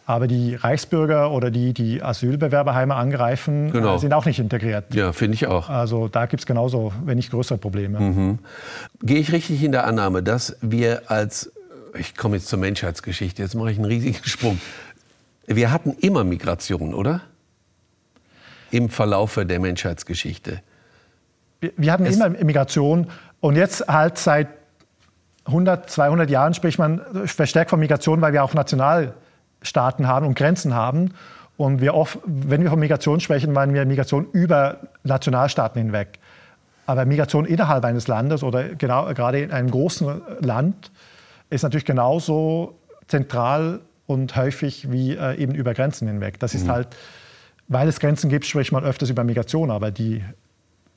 Aber 0.06 0.28
die 0.28 0.56
Reichsbürger 0.56 1.32
oder 1.32 1.50
die, 1.50 1.74
die 1.74 2.04
Asylbewerberheime 2.04 2.94
angreifen, 2.94 3.70
äh, 3.70 3.72
genau. 3.72 3.98
sind 3.98 4.14
auch 4.14 4.26
nicht 4.26 4.40
integriert. 4.40 4.94
Ja, 4.94 5.14
finde 5.14 5.36
ich 5.36 5.48
auch. 5.48 5.70
Also 5.70 6.10
da 6.10 6.26
gibt 6.26 6.42
es 6.42 6.46
genauso, 6.46 6.94
wenn 7.06 7.16
nicht 7.16 7.32
größere 7.32 7.58
Probleme. 7.58 8.00
Mhm. 8.00 8.40
Gehe 9.02 9.20
ich 9.20 9.32
richtig 9.32 9.64
in 9.64 9.72
der 9.72 9.88
Annahme, 9.88 10.22
dass 10.22 10.58
wir 10.62 11.10
als, 11.10 11.52
ich 11.98 12.16
komme 12.16 12.36
jetzt 12.36 12.50
zur 12.50 12.60
Menschheitsgeschichte, 12.60 13.42
jetzt 13.42 13.56
mache 13.56 13.72
ich 13.72 13.78
einen 13.78 13.86
riesigen 13.86 14.24
Sprung. 14.24 14.60
Wir 15.48 15.72
hatten 15.72 15.92
immer 16.02 16.24
Migration, 16.24 16.94
oder? 16.94 17.22
Im 18.72 18.90
Verlaufe 18.90 19.46
der 19.46 19.60
Menschheitsgeschichte 19.60 20.62
wir 21.78 21.92
hatten 21.92 22.06
es 22.06 22.16
immer 22.16 22.30
Migration 22.30 23.08
und 23.40 23.56
jetzt 23.56 23.88
halt 23.88 24.18
seit 24.18 24.48
100, 25.46 25.90
200 25.90 26.30
Jahren 26.30 26.54
spricht 26.54 26.80
man 26.80 27.02
verstärkt 27.26 27.70
von 27.70 27.80
Migration, 27.80 28.22
weil 28.22 28.34
wir 28.34 28.44
auch 28.44 28.54
Nationalstaaten 28.54 30.08
haben 30.08 30.26
und 30.26 30.36
Grenzen 30.36 30.74
haben. 30.74 31.14
Und 31.58 31.82
wir 31.82 31.94
oft, 31.94 32.20
wenn 32.26 32.64
wir 32.64 32.70
von 32.70 32.80
Migration 32.80 33.20
sprechen, 33.20 33.54
meinen 33.54 33.74
wir 33.74 33.86
Migration 33.86 34.28
über 34.32 34.78
Nationalstaaten 35.04 35.82
hinweg. 35.82 36.20
Aber 36.86 37.06
Migration 37.06 37.46
innerhalb 37.46 37.86
eines 37.86 38.08
Landes 38.08 38.44
oder 38.44 38.76
genau, 38.76 39.06
gerade 39.14 39.42
in 39.42 39.52
einem 39.52 39.70
großen 39.70 40.22
Land 40.40 40.92
ist 41.50 41.64
natürlich 41.64 41.86
genauso 41.86 42.76
zentral 43.08 43.82
und 44.08 44.36
häufig 44.36 44.92
wie 44.92 45.16
äh, 45.16 45.36
eben 45.36 45.54
über 45.54 45.74
Grenzen 45.74 46.08
hinweg. 46.08 46.40
Das 46.40 46.56
ist 46.56 46.66
mhm. 46.66 46.72
halt, 46.72 46.88
weil 47.68 47.88
es 47.88 48.00
Grenzen 48.00 48.30
gibt, 48.30 48.46
spricht 48.46 48.72
man 48.72 48.84
öfters 48.84 49.10
über 49.10 49.24
Migration, 49.24 49.72
aber 49.72 49.92
die 49.92 50.24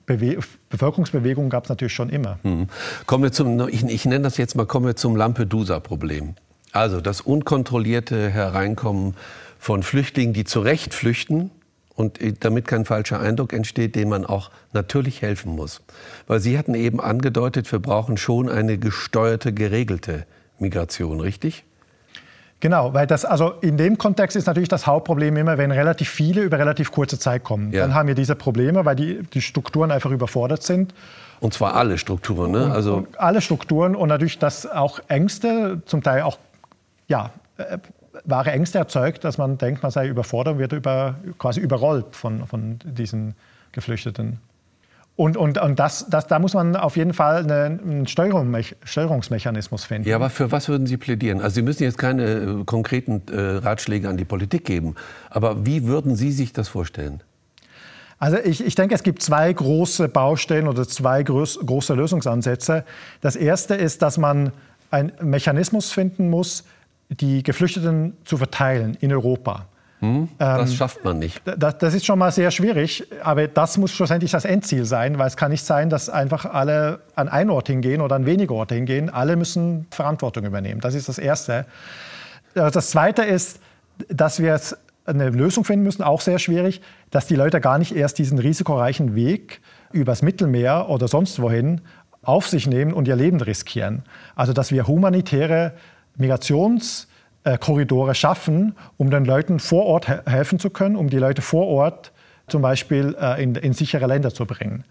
Bewe 0.06 0.38
Bevölkerungsbewegungen 0.70 1.50
gab 1.50 1.64
es 1.64 1.68
natürlich 1.68 1.94
schon 1.94 2.10
immer. 2.10 2.38
Mhm. 2.42 2.68
Kommen 3.06 3.24
wir 3.24 3.32
zum, 3.32 3.68
ich, 3.68 3.84
ich 3.84 4.04
nenne 4.04 4.22
das 4.22 4.36
jetzt 4.36 4.54
mal, 4.54 4.66
kommen 4.66 4.86
wir 4.86 4.96
zum 4.96 5.16
Lampedusa-Problem. 5.16 6.34
Also 6.72 7.00
das 7.00 7.20
unkontrollierte 7.20 8.28
Hereinkommen 8.28 9.14
von 9.58 9.82
Flüchtlingen, 9.82 10.32
die 10.32 10.44
zu 10.44 10.60
Recht 10.60 10.94
flüchten 10.94 11.50
und 11.94 12.20
äh, 12.20 12.34
damit 12.38 12.66
kein 12.66 12.84
falscher 12.84 13.18
Eindruck 13.18 13.52
entsteht, 13.52 13.96
dem 13.96 14.10
man 14.10 14.24
auch 14.24 14.50
natürlich 14.72 15.22
helfen 15.22 15.56
muss. 15.56 15.82
Weil 16.26 16.40
Sie 16.40 16.56
hatten 16.56 16.74
eben 16.74 17.00
angedeutet, 17.00 17.70
wir 17.72 17.80
brauchen 17.80 18.16
schon 18.16 18.48
eine 18.48 18.78
gesteuerte, 18.78 19.52
geregelte 19.52 20.26
Migration, 20.58 21.20
richtig? 21.20 21.64
Genau, 22.60 22.94
weil 22.94 23.06
das, 23.06 23.24
also 23.24 23.52
in 23.60 23.76
dem 23.76 23.98
Kontext 23.98 24.36
ist 24.36 24.46
natürlich 24.46 24.70
das 24.70 24.86
Hauptproblem 24.86 25.36
immer, 25.36 25.58
wenn 25.58 25.70
relativ 25.70 26.08
viele 26.08 26.42
über 26.42 26.58
relativ 26.58 26.90
kurze 26.90 27.18
Zeit 27.18 27.44
kommen. 27.44 27.70
Ja. 27.70 27.82
Dann 27.82 27.94
haben 27.94 28.08
wir 28.08 28.14
diese 28.14 28.34
Probleme, 28.34 28.84
weil 28.84 28.96
die, 28.96 29.22
die 29.34 29.42
Strukturen 29.42 29.90
einfach 29.90 30.10
überfordert 30.10 30.62
sind. 30.62 30.94
Und 31.40 31.52
zwar 31.52 31.74
alle 31.74 31.98
Strukturen, 31.98 32.52
ne? 32.52 32.72
Also 32.72 32.94
und 32.94 33.20
alle 33.20 33.42
Strukturen 33.42 33.94
und 33.94 34.08
natürlich, 34.08 34.38
dass 34.38 34.66
auch 34.66 35.00
Ängste, 35.08 35.82
zum 35.84 36.02
Teil 36.02 36.22
auch 36.22 36.38
ja, 37.08 37.30
äh, 37.58 37.76
wahre 38.24 38.52
Ängste 38.52 38.78
erzeugt, 38.78 39.24
dass 39.24 39.36
man 39.36 39.58
denkt, 39.58 39.82
man 39.82 39.92
sei 39.92 40.08
überfordert 40.08 40.54
und 40.54 40.60
wird 40.60 40.72
über, 40.72 41.16
quasi 41.38 41.60
überrollt 41.60 42.16
von, 42.16 42.46
von 42.46 42.78
diesen 42.84 43.34
Geflüchteten. 43.72 44.38
Und, 45.16 45.38
und, 45.38 45.56
und 45.56 45.78
das, 45.78 46.06
das, 46.10 46.26
da 46.26 46.38
muss 46.38 46.52
man 46.52 46.76
auf 46.76 46.96
jeden 46.98 47.14
Fall 47.14 47.50
einen 47.50 48.06
Steuerung, 48.06 48.54
Steuerungsmechanismus 48.84 49.84
finden. 49.84 50.06
Ja, 50.06 50.16
aber 50.16 50.28
für 50.28 50.52
was 50.52 50.68
würden 50.68 50.86
Sie 50.86 50.98
plädieren? 50.98 51.40
Also 51.40 51.54
Sie 51.54 51.62
müssen 51.62 51.84
jetzt 51.84 51.96
keine 51.96 52.24
äh, 52.24 52.64
konkreten 52.64 53.22
äh, 53.32 53.56
Ratschläge 53.56 54.10
an 54.10 54.18
die 54.18 54.26
Politik 54.26 54.66
geben. 54.66 54.94
Aber 55.30 55.64
wie 55.64 55.84
würden 55.84 56.16
Sie 56.16 56.32
sich 56.32 56.52
das 56.52 56.68
vorstellen? 56.68 57.22
Also 58.18 58.36
ich, 58.38 58.64
ich 58.64 58.74
denke, 58.74 58.94
es 58.94 59.02
gibt 59.02 59.22
zwei 59.22 59.50
große 59.50 60.08
Baustellen 60.08 60.68
oder 60.68 60.86
zwei 60.86 61.22
groß, 61.22 61.60
große 61.64 61.94
Lösungsansätze. 61.94 62.84
Das 63.22 63.36
erste 63.36 63.74
ist, 63.74 64.02
dass 64.02 64.18
man 64.18 64.52
einen 64.90 65.12
Mechanismus 65.22 65.92
finden 65.92 66.28
muss, 66.28 66.64
die 67.08 67.42
Geflüchteten 67.42 68.16
zu 68.24 68.36
verteilen 68.36 68.96
in 69.00 69.12
Europa. 69.12 69.66
Hm, 70.00 70.28
das 70.38 70.70
ähm, 70.70 70.76
schafft 70.76 71.04
man 71.04 71.18
nicht. 71.18 71.40
Das, 71.44 71.78
das, 71.78 71.94
ist 71.94 72.04
schon 72.04 72.18
mal 72.18 72.30
sehr 72.30 72.50
schwierig, 72.50 73.06
aber 73.22 73.48
das 73.48 73.78
muss 73.78 73.92
schlussendlich 73.92 74.30
das 74.30 74.44
Endziel 74.44 74.84
sein, 74.84 75.18
weil 75.18 75.26
es 75.26 75.36
kann 75.36 75.50
nicht 75.50 75.64
sein, 75.64 75.88
dass 75.88 76.10
einfach 76.10 76.44
alle 76.44 77.00
an 77.14 77.28
einen 77.28 77.48
Ort 77.50 77.68
hingehen 77.68 78.02
oder 78.02 78.16
an 78.16 78.26
wenige 78.26 78.52
Orte 78.52 78.74
hingehen. 78.74 79.08
Alle 79.08 79.36
müssen 79.36 79.86
Verantwortung 79.90 80.44
übernehmen. 80.44 80.80
Das 80.80 80.94
ist 80.94 81.08
das 81.08 81.18
Erste. 81.18 81.64
Äh, 82.54 82.70
das 82.70 82.90
Zweite 82.90 83.22
ist, 83.22 83.60
dass 84.08 84.40
wir 84.40 84.60
eine 85.06 85.30
Lösung 85.30 85.64
finden 85.64 85.84
müssen, 85.84 86.02
auch 86.02 86.20
sehr 86.20 86.38
schwierig, 86.38 86.82
dass 87.10 87.26
die 87.26 87.36
Leute 87.36 87.60
gar 87.60 87.78
nicht 87.78 87.94
erst 87.94 88.18
diesen 88.18 88.38
risikoreichen 88.38 89.14
Weg 89.14 89.60
übers 89.92 90.20
Mittelmeer 90.20 90.90
oder 90.90 91.08
sonst 91.08 91.40
wohin 91.40 91.80
auf 92.22 92.48
sich 92.48 92.66
nehmen 92.66 92.92
und 92.92 93.08
ihr 93.08 93.16
Leben 93.16 93.40
riskieren. 93.40 94.02
Also 94.34 94.52
dass 94.52 94.72
wir 94.72 94.86
humanitäre 94.86 95.72
Migrations- 96.18 97.06
äh, 97.46 97.58
Korridore 97.58 98.14
schaffen, 98.14 98.74
um 98.96 99.08
den 99.10 99.24
Leuten 99.24 99.60
vor 99.60 99.86
Ort 99.86 100.08
he 100.08 100.14
helfen 100.26 100.58
zu 100.58 100.68
können, 100.68 100.96
um 100.96 101.08
die 101.08 101.18
Leute 101.18 101.42
vor 101.42 101.68
Ort 101.68 102.12
zum 102.48 102.60
Beispiel 102.60 103.16
äh, 103.20 103.40
in, 103.40 103.54
in, 103.54 103.72
sichere 103.72 104.06
Länder 104.06 104.34
zu 104.34 104.46
bringen. 104.46 104.84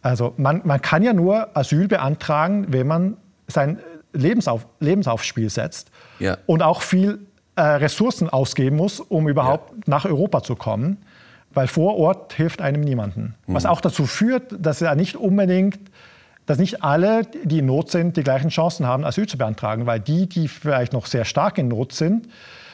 Also 0.00 0.32
man, 0.38 0.62
man, 0.64 0.80
kann 0.80 1.02
ja 1.02 1.12
nur 1.12 1.54
Asyl 1.54 1.88
beantragen, 1.88 2.66
wenn 2.70 2.86
man 2.86 3.16
sein 3.46 3.78
Lebensauf, 4.14 4.66
Lebensaufspiel 4.80 5.50
setzt 5.50 5.90
ja. 6.18 6.38
und 6.46 6.62
auch 6.62 6.80
viel 6.80 7.26
äh, 7.56 7.62
Ressourcen 7.62 8.30
ausgeben 8.30 8.76
muss, 8.76 8.98
um 8.98 9.28
überhaupt 9.28 9.70
ja. 9.70 9.76
nach 9.86 10.06
Europa 10.06 10.42
zu 10.42 10.56
kommen. 10.56 10.96
Weil 11.54 11.66
vor 11.66 11.98
Ort 11.98 12.32
hilft 12.32 12.62
einem 12.62 12.80
niemanden. 12.80 13.34
Mhm. 13.46 13.54
Was 13.54 13.66
auch 13.66 13.82
dazu 13.82 14.06
führt, 14.06 14.54
dass 14.58 14.80
er 14.80 14.94
nicht 14.94 15.16
unbedingt 15.16 15.78
dass 16.46 16.58
nicht 16.58 16.82
alle, 16.82 17.22
die 17.44 17.60
in 17.60 17.66
Not 17.66 17.90
sind, 17.90 18.16
die 18.16 18.22
gleichen 18.22 18.48
Chancen 18.48 18.86
haben, 18.86 19.04
Asyl 19.04 19.26
zu 19.26 19.38
beantragen, 19.38 19.86
weil 19.86 20.00
die, 20.00 20.28
die 20.28 20.48
vielleicht 20.48 20.92
noch 20.92 21.06
sehr 21.06 21.24
stark 21.24 21.58
in 21.58 21.68
Not 21.68 21.92
sind, 21.92 22.28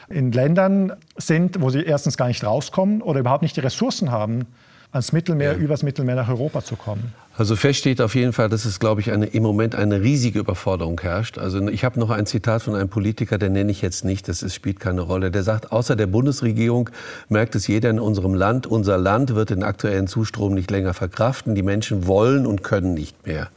in 0.09 0.31
Ländern 0.31 0.93
sind, 1.17 1.61
wo 1.61 1.69
sie 1.69 1.83
erstens 1.83 2.17
gar 2.17 2.27
nicht 2.27 2.43
rauskommen 2.43 3.01
oder 3.01 3.19
überhaupt 3.19 3.43
nicht 3.43 3.55
die 3.55 3.61
Ressourcen 3.61 4.11
haben, 4.11 4.47
ans 4.91 5.11
Mittelmeer, 5.11 5.53
ja. 5.53 5.57
übers 5.57 5.83
Mittelmeer 5.83 6.15
nach 6.15 6.29
Europa 6.29 6.63
zu 6.63 6.75
kommen. 6.75 7.13
Also 7.37 7.55
fest 7.55 7.79
steht 7.79 8.01
auf 8.01 8.15
jeden 8.15 8.33
Fall, 8.33 8.49
dass 8.49 8.65
es, 8.65 8.79
glaube 8.79 8.99
ich, 8.99 9.11
eine, 9.11 9.27
im 9.27 9.43
Moment 9.43 9.73
eine 9.73 10.01
riesige 10.01 10.39
Überforderung 10.39 10.99
herrscht. 10.99 11.37
Also 11.37 11.65
ich 11.69 11.85
habe 11.85 11.97
noch 11.97 12.09
ein 12.09 12.25
Zitat 12.25 12.63
von 12.63 12.75
einem 12.75 12.89
Politiker, 12.89 13.37
den 13.37 13.53
nenne 13.53 13.71
ich 13.71 13.81
jetzt 13.81 14.03
nicht, 14.03 14.27
das 14.27 14.43
ist, 14.43 14.55
spielt 14.55 14.79
keine 14.79 15.01
Rolle. 15.01 15.31
Der 15.31 15.43
sagt, 15.43 15.71
außer 15.71 15.95
der 15.95 16.07
Bundesregierung 16.07 16.89
merkt 17.29 17.55
es 17.55 17.67
jeder 17.67 17.91
in 17.91 17.99
unserem 17.99 18.33
Land, 18.33 18.67
unser 18.67 18.97
Land 18.97 19.35
wird 19.35 19.51
den 19.51 19.63
aktuellen 19.63 20.07
Zustrom 20.07 20.53
nicht 20.53 20.69
länger 20.69 20.93
verkraften. 20.93 21.55
Die 21.55 21.63
Menschen 21.63 22.07
wollen 22.07 22.45
und 22.45 22.61
können 22.63 22.93
nicht 22.93 23.25
mehr. 23.25 23.49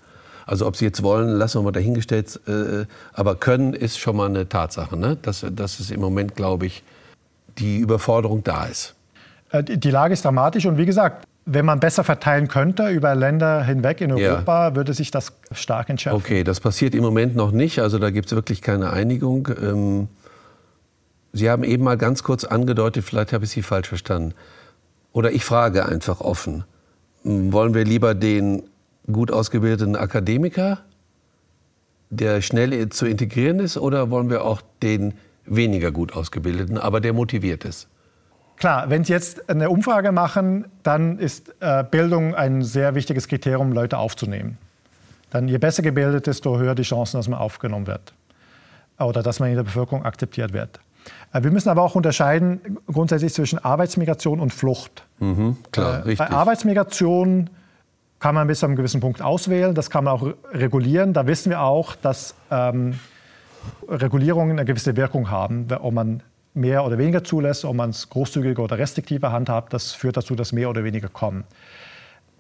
Also 0.47 0.67
ob 0.67 0.77
sie 0.77 0.85
jetzt 0.85 1.03
wollen, 1.03 1.29
lassen 1.29 1.59
wir 1.59 1.63
mal 1.65 1.73
dahingestellt. 1.73 2.41
Äh, 2.47 2.87
aber 3.13 3.37
können 3.37 3.75
ist 3.75 3.99
schon 3.99 4.17
mal 4.17 4.29
eine 4.29 4.49
Tatsache, 4.49 4.97
ne? 4.97 5.17
dass, 5.21 5.47
dass 5.51 5.81
es 5.81 5.91
im 5.91 6.01
Moment, 6.01 6.35
glaube 6.37 6.67
ich, 6.67 6.83
die 7.59 7.79
Überforderung 7.79 8.43
da 8.45 8.65
ist. 8.65 8.95
Äh, 9.51 9.63
die 9.65 9.91
Lage 9.91 10.15
ist 10.15 10.25
dramatisch 10.25 10.67
und 10.67 10.79
wie 10.79 10.87
gesagt, 10.87 11.27
wenn 11.45 11.65
man 11.65 11.81
besser 11.81 12.05
verteilen 12.05 12.47
könnte 12.47 12.89
über 12.89 13.15
Länder 13.15 13.65
hinweg 13.65 14.01
in 14.01 14.13
Europa, 14.13 14.69
ja. 14.69 14.77
würde 14.77 14.95
sich 14.95 15.11
das 15.11 15.33
stark 15.51 15.91
entschärfen. 15.91 16.21
Okay, 16.21 16.45
das 16.45 16.61
passiert 16.61 16.95
im 16.95 17.03
Moment 17.03 17.35
noch 17.35 17.51
nicht. 17.51 17.81
Also 17.81 17.99
da 17.99 18.11
gibt 18.11 18.27
es 18.27 18.35
wirklich 18.35 18.63
keine 18.63 18.93
Einigung. 18.93 19.49
Ähm, 19.61 20.09
Sie 21.33 21.49
haben 21.49 21.65
eben 21.65 21.83
mal 21.83 21.97
ganz 21.97 22.23
kurz 22.23 22.45
angedeutet, 22.45 23.05
vielleicht 23.05 23.33
habe 23.33 23.45
ich 23.45 23.51
Sie 23.51 23.63
falsch 23.63 23.89
verstanden. 23.89 24.35
Oder 25.13 25.33
ich 25.33 25.45
frage 25.45 25.87
einfach 25.87 26.21
offen. 26.21 26.65
Wollen 27.25 27.75
wir 27.75 27.85
lieber 27.85 28.15
den 28.15 28.65
gut 29.11 29.31
ausgebildeten 29.31 29.97
Akademiker, 29.97 30.81
der 32.11 32.43
schnell 32.43 32.89
zu 32.91 33.07
integrieren 33.07 33.59
ist, 33.59 33.77
oder 33.77 34.11
wollen 34.11 34.31
wir 34.31 34.45
auch 34.45 34.63
den 34.83 35.15
weniger 35.45 35.91
gut 35.91 36.13
ausgebildeten, 36.13 36.79
aber 36.79 37.01
der 37.01 37.13
motiviert 37.13 37.65
ist? 37.65 37.89
Klar, 38.57 38.91
wenn 38.91 39.03
Sie 39.03 39.13
jetzt 39.13 39.49
eine 39.51 39.71
Umfrage 39.71 40.13
machen, 40.13 40.67
dann 40.83 41.19
ist 41.19 41.53
äh, 41.61 41.83
Bildung 41.83 42.35
ein 42.35 42.63
sehr 42.63 42.95
wichtiges 42.95 43.27
Kriterium, 43.27 43.73
Leute 43.73 43.99
aufzunehmen. 43.99 44.59
Dann 45.31 45.49
je 45.49 45.59
besser 45.59 45.83
gebildet, 45.83 46.27
desto 46.27 46.59
höher 46.59 46.75
die 46.75 46.83
Chancen, 46.83 47.17
dass 47.17 47.27
man 47.27 47.39
aufgenommen 47.39 47.87
wird 47.87 48.13
oder 49.01 49.23
dass 49.23 49.41
man 49.41 49.49
in 49.49 49.57
der 49.57 49.65
Bevölkerung 49.65 50.05
akzeptiert 50.05 50.53
wird. 50.53 50.79
Äh, 51.33 51.43
wir 51.43 51.51
müssen 51.51 51.71
aber 51.71 51.83
auch 51.83 51.95
unterscheiden 51.95 52.79
grundsätzlich 52.87 53.35
zwischen 53.35 53.59
Arbeitsmigration 53.59 54.39
und 54.39 54.53
Flucht. 54.53 55.07
Mhm, 55.19 55.57
klar, 55.73 55.95
äh, 55.95 56.03
richtig. 56.03 56.19
Bei 56.19 56.31
Arbeitsmigration 56.31 57.51
kann 58.23 58.37
man 58.37 58.47
bis 58.47 58.61
zu 58.61 58.67
einem 58.67 58.77
gewissen 58.77 59.01
Punkt 59.01 59.21
auswählen. 59.21 59.75
Das 59.75 59.91
kann 59.91 60.05
man 60.05 60.15
auch 60.15 60.25
regulieren. 60.53 61.13
Da 61.13 61.27
wissen 61.27 61.51
wir 61.51 61.61
auch, 61.61 61.97
dass 61.97 62.37
ähm, 62.53 63.01
Regulierungen 63.89 64.61
eine 64.61 64.65
gewisse 64.65 64.97
Wirkung 64.97 65.29
haben. 65.29 65.67
Ob 65.81 65.93
man 65.93 66.23
mehr 66.55 66.85
oder 66.85 66.99
weniger 66.99 67.25
zulässt, 67.25 67.65
ob 67.65 67.75
man 67.75 67.91
es 67.91 68.09
großzügiger 68.09 68.63
oder 68.63 68.79
restriktiver 68.79 69.33
handhabt, 69.33 69.73
das 69.73 69.91
führt 69.91 70.17
dazu, 70.17 70.37
dass 70.37 70.53
mehr 70.53 70.71
oder 70.71 70.85
weniger 70.85 71.09
kommen. 71.09 71.43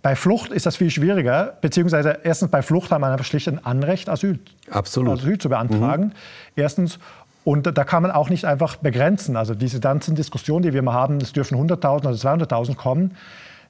Bei 0.02 0.14
Flucht 0.14 0.52
ist 0.52 0.66
das 0.66 0.76
viel 0.76 0.90
schwieriger, 0.90 1.58
beziehungsweise 1.60 2.20
erstens 2.22 2.52
bei 2.52 2.62
Flucht 2.62 2.92
hat 2.92 3.00
man 3.00 3.10
einfach 3.10 3.24
schlicht 3.24 3.48
ein 3.48 3.64
Anrecht, 3.64 4.08
Asyl, 4.08 4.38
Absolut. 4.70 5.18
Asyl 5.18 5.38
zu 5.38 5.48
beantragen. 5.48 6.04
Mhm. 6.04 6.12
Erstens. 6.54 7.00
Und 7.42 7.76
da 7.76 7.82
kann 7.82 8.02
man 8.02 8.12
auch 8.12 8.30
nicht 8.30 8.44
einfach 8.44 8.76
begrenzen. 8.76 9.36
Also 9.36 9.56
diese 9.56 9.80
ganzen 9.80 10.14
Diskussionen, 10.14 10.62
die 10.62 10.72
wir 10.72 10.82
mal 10.82 10.92
haben, 10.92 11.16
es 11.16 11.32
dürfen 11.32 11.58
100.000 11.58 12.06
oder 12.06 12.10
200.000 12.10 12.76
kommen, 12.76 13.16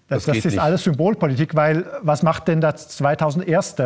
das, 0.08 0.24
das, 0.24 0.36
das 0.36 0.44
ist 0.44 0.52
nicht. 0.52 0.60
alles 0.60 0.84
Symbolpolitik, 0.84 1.54
weil 1.54 1.86
was 2.02 2.22
macht 2.22 2.48
denn 2.48 2.60
der 2.60 2.76
2001., 2.76 3.76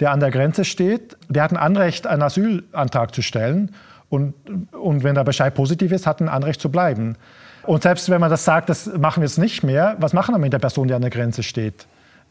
der 0.00 0.10
an 0.10 0.20
der 0.20 0.30
Grenze 0.30 0.64
steht? 0.64 1.16
Der 1.28 1.42
hat 1.42 1.52
ein 1.52 1.56
Anrecht, 1.56 2.06
einen 2.06 2.22
Asylantrag 2.22 3.14
zu 3.14 3.22
stellen. 3.22 3.74
Und, 4.08 4.34
und 4.72 5.02
wenn 5.02 5.14
der 5.14 5.24
Bescheid 5.24 5.54
positiv 5.54 5.92
ist, 5.92 6.06
hat 6.06 6.20
er 6.20 6.26
ein 6.26 6.28
Anrecht 6.28 6.60
zu 6.60 6.70
bleiben. 6.70 7.16
Und 7.62 7.82
selbst 7.82 8.10
wenn 8.10 8.20
man 8.20 8.30
das 8.30 8.44
sagt, 8.44 8.68
das 8.68 8.86
machen 8.86 9.22
wir 9.22 9.26
jetzt 9.26 9.38
nicht 9.38 9.62
mehr, 9.62 9.96
was 9.98 10.12
machen 10.12 10.34
wir 10.34 10.38
mit 10.38 10.52
der 10.52 10.58
Person, 10.58 10.88
die 10.88 10.94
an 10.94 11.02
der 11.02 11.10
Grenze 11.10 11.42
steht? 11.42 11.86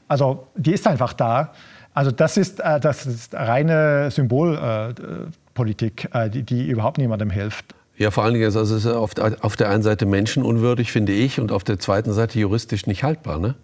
Also 0.07 0.47
die 0.55 0.73
ist 0.73 0.87
einfach 0.87 1.13
da. 1.13 1.51
Also 1.93 2.11
das 2.11 2.37
ist, 2.37 2.59
äh, 2.59 2.79
das 2.79 3.05
ist 3.05 3.33
reine 3.33 4.09
Symbolpolitik, 4.11 6.09
äh, 6.13 6.29
die, 6.29 6.43
die 6.43 6.67
überhaupt 6.67 6.97
niemandem 6.97 7.29
hilft. 7.29 7.73
Ja, 7.97 8.11
vor 8.11 8.23
allen 8.23 8.33
Dingen 8.33 8.47
ist 8.47 8.55
also 8.55 8.75
es 8.75 8.87
auf, 8.87 9.11
auf 9.41 9.55
der 9.55 9.69
einen 9.69 9.83
Seite 9.83 10.05
menschenunwürdig, 10.05 10.91
finde 10.91 11.13
ich, 11.13 11.39
und 11.39 11.51
auf 11.51 11.63
der 11.63 11.79
zweiten 11.79 12.11
Seite 12.11 12.39
juristisch 12.39 12.87
nicht 12.87 13.03
haltbar. 13.03 13.39
Ne? 13.39 13.55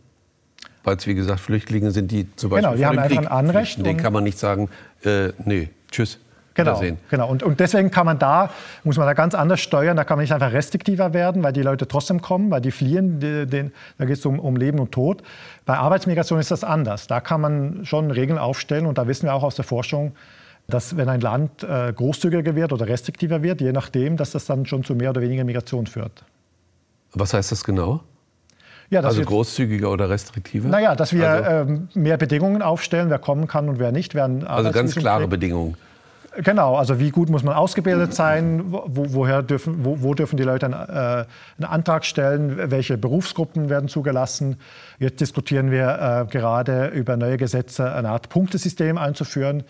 Weil 0.83 0.97
es, 0.97 1.07
wie 1.07 1.15
gesagt, 1.15 1.39
Flüchtlinge 1.39 1.91
sind, 1.91 2.11
die 2.11 2.27
zum 2.35 2.51
Beispiel 2.51 2.69
genau, 2.69 2.77
die 2.77 2.85
haben 2.85 2.99
einfach 2.99 3.17
ein 3.17 3.27
Anrecht. 3.27 3.83
Den 3.85 3.97
kann 3.97 4.13
man 4.13 4.23
nicht 4.23 4.37
sagen, 4.37 4.69
äh, 5.03 5.29
nee, 5.45 5.69
tschüss. 5.91 6.19
Genau, 6.53 6.81
genau. 7.09 7.29
Und, 7.29 7.43
und, 7.43 7.59
deswegen 7.59 7.89
kann 7.89 8.05
man 8.05 8.19
da, 8.19 8.49
muss 8.83 8.97
man 8.97 9.07
da 9.07 9.13
ganz 9.13 9.33
anders 9.33 9.61
steuern. 9.61 9.95
Da 9.95 10.03
kann 10.03 10.17
man 10.17 10.23
nicht 10.23 10.33
einfach 10.33 10.51
restriktiver 10.51 11.13
werden, 11.13 11.41
weil 11.41 11.53
die 11.53 11.61
Leute 11.61 11.87
trotzdem 11.87 12.21
kommen, 12.21 12.51
weil 12.51 12.59
die 12.59 12.71
fliehen. 12.71 13.19
Die, 13.19 13.45
die, 13.45 13.71
da 13.97 14.05
geht 14.05 14.17
es 14.17 14.25
um, 14.25 14.39
um 14.39 14.57
Leben 14.57 14.79
und 14.79 14.91
Tod. 14.91 15.23
Bei 15.65 15.77
Arbeitsmigration 15.77 16.39
ist 16.39 16.51
das 16.51 16.63
anders. 16.63 17.07
Da 17.07 17.21
kann 17.21 17.39
man 17.41 17.85
schon 17.85 18.11
Regeln 18.11 18.37
aufstellen. 18.37 18.85
Und 18.87 18.97
da 18.97 19.07
wissen 19.07 19.27
wir 19.27 19.33
auch 19.33 19.43
aus 19.43 19.55
der 19.55 19.65
Forschung, 19.65 20.13
dass 20.69 20.95
wenn 20.97 21.09
ein 21.09 21.21
Land 21.21 21.63
äh, 21.63 21.91
großzügiger 21.93 22.55
wird 22.55 22.73
oder 22.73 22.87
restriktiver 22.87 23.43
wird, 23.43 23.61
je 23.61 23.71
nachdem, 23.71 24.17
dass 24.17 24.31
das 24.31 24.45
dann 24.45 24.65
schon 24.65 24.83
zu 24.83 24.95
mehr 24.95 25.09
oder 25.09 25.21
weniger 25.21 25.43
Migration 25.43 25.87
führt. 25.87 26.23
Was 27.13 27.33
heißt 27.33 27.51
das 27.51 27.63
genau? 27.63 28.01
Ja, 28.89 29.01
also 29.01 29.21
großzügiger 29.21 29.91
oder 29.91 30.09
restriktiver? 30.09 30.67
Naja, 30.67 30.95
dass 30.95 31.13
wir 31.13 31.29
also, 31.29 31.71
ähm, 31.71 31.89
mehr 31.93 32.17
Bedingungen 32.17 32.61
aufstellen, 32.61 33.09
wer 33.09 33.19
kommen 33.19 33.47
kann 33.47 33.69
und 33.69 33.77
wer 33.77 33.91
nicht. 33.91 34.15
Wer 34.15 34.29
also 34.47 34.71
ganz 34.71 34.95
klare 34.95 35.21
kriegt. 35.21 35.31
Bedingungen. 35.31 35.77
Genau, 36.37 36.75
also 36.75 36.99
wie 36.99 37.09
gut 37.09 37.29
muss 37.29 37.43
man 37.43 37.55
ausgebildet 37.55 38.13
sein, 38.13 38.65
wo, 38.67 38.83
woher 38.87 39.41
dürfen, 39.41 39.83
wo, 39.83 40.01
wo 40.01 40.13
dürfen 40.13 40.37
die 40.37 40.43
Leute 40.43 40.67
einen, 40.67 40.73
äh, 40.73 41.25
einen, 41.57 41.65
Antrag 41.69 42.05
stellen, 42.05 42.71
welche 42.71 42.97
Berufsgruppen 42.97 43.69
werden 43.69 43.89
zugelassen. 43.89 44.57
Jetzt 44.99 45.21
diskutieren 45.21 45.71
wir 45.71 46.27
äh, 46.29 46.31
gerade 46.31 46.87
über 46.87 47.17
neue 47.17 47.37
Gesetze, 47.37 47.91
eine 47.91 48.09
Art 48.09 48.29
Punktesystem 48.29 48.97
einzuführen, 48.97 49.63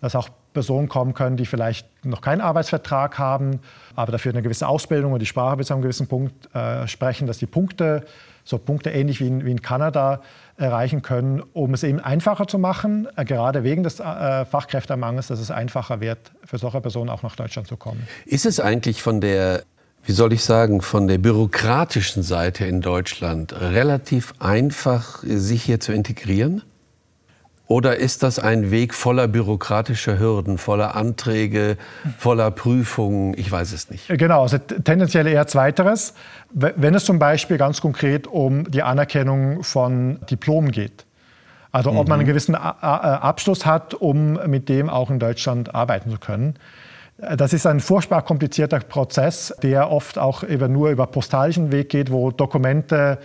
dass 0.00 0.16
auch 0.16 0.28
Personen 0.52 0.88
kommen 0.88 1.14
können, 1.14 1.36
die 1.36 1.46
vielleicht 1.46 1.86
noch 2.04 2.20
keinen 2.20 2.40
Arbeitsvertrag 2.40 3.18
haben, 3.18 3.60
aber 3.94 4.12
dafür 4.12 4.32
eine 4.32 4.42
gewisse 4.42 4.66
Ausbildung 4.66 5.12
und 5.12 5.20
die 5.20 5.26
Sprache 5.26 5.56
bis 5.56 5.68
zu 5.68 5.74
einem 5.74 5.82
gewissen 5.82 6.08
Punkt 6.08 6.54
äh, 6.54 6.86
sprechen, 6.88 7.26
dass 7.26 7.38
die 7.38 7.46
Punkte 7.46 8.04
so 8.44 8.58
Punkte 8.58 8.90
ähnlich 8.90 9.20
wie 9.20 9.28
in, 9.28 9.44
wie 9.44 9.50
in 9.50 9.62
Kanada 9.62 10.22
erreichen 10.56 11.02
können, 11.02 11.42
um 11.52 11.74
es 11.74 11.82
eben 11.82 12.00
einfacher 12.00 12.46
zu 12.46 12.58
machen, 12.58 13.08
äh, 13.16 13.24
gerade 13.24 13.64
wegen 13.64 13.82
des 13.82 14.00
äh, 14.00 14.44
Fachkräftemangels, 14.44 15.28
dass 15.28 15.40
es 15.40 15.50
einfacher 15.50 16.00
wird, 16.00 16.32
für 16.44 16.58
solche 16.58 16.80
Personen 16.80 17.10
auch 17.10 17.22
nach 17.22 17.36
Deutschland 17.36 17.68
zu 17.68 17.76
kommen. 17.76 18.06
Ist 18.26 18.46
es 18.46 18.60
eigentlich 18.60 19.02
von 19.02 19.20
der, 19.20 19.62
wie 20.04 20.12
soll 20.12 20.32
ich 20.32 20.42
sagen, 20.42 20.80
von 20.80 21.06
der 21.06 21.18
bürokratischen 21.18 22.22
Seite 22.22 22.64
in 22.64 22.80
Deutschland 22.80 23.58
relativ 23.60 24.34
einfach, 24.38 25.22
sich 25.22 25.62
hier 25.62 25.80
zu 25.80 25.92
integrieren? 25.92 26.62
Oder 27.70 27.98
ist 27.98 28.24
das 28.24 28.40
ein 28.40 28.72
Weg 28.72 28.94
voller 28.94 29.28
bürokratischer 29.28 30.18
Hürden, 30.18 30.58
voller 30.58 30.96
Anträge, 30.96 31.76
voller 32.18 32.50
Prüfungen? 32.50 33.32
Ich 33.38 33.52
weiß 33.52 33.70
es 33.72 33.90
nicht. 33.90 34.08
Genau, 34.08 34.42
also 34.42 34.58
tendenziell 34.58 35.28
eher 35.28 35.46
zweiteres. 35.46 36.14
Wenn 36.50 36.96
es 36.96 37.04
zum 37.04 37.20
Beispiel 37.20 37.58
ganz 37.58 37.80
konkret 37.80 38.26
um 38.26 38.68
die 38.68 38.82
Anerkennung 38.82 39.62
von 39.62 40.18
Diplomen 40.28 40.72
geht. 40.72 41.06
Also 41.70 41.92
ob 41.92 42.08
man 42.08 42.18
einen 42.18 42.24
mhm. 42.24 42.30
gewissen 42.30 42.56
Abschluss 42.56 43.64
hat, 43.64 43.94
um 43.94 44.32
mit 44.50 44.68
dem 44.68 44.90
auch 44.90 45.08
in 45.08 45.20
Deutschland 45.20 45.72
arbeiten 45.72 46.10
zu 46.10 46.18
können. 46.18 46.54
Das 47.18 47.52
ist 47.52 47.66
ein 47.66 47.78
furchtbar 47.78 48.22
komplizierter 48.22 48.80
Prozess, 48.80 49.54
der 49.62 49.92
oft 49.92 50.18
auch 50.18 50.42
eben 50.42 50.72
nur 50.72 50.90
über 50.90 51.06
postalischen 51.06 51.70
Weg 51.70 51.90
geht, 51.90 52.10
wo 52.10 52.32
Dokumente 52.32 53.18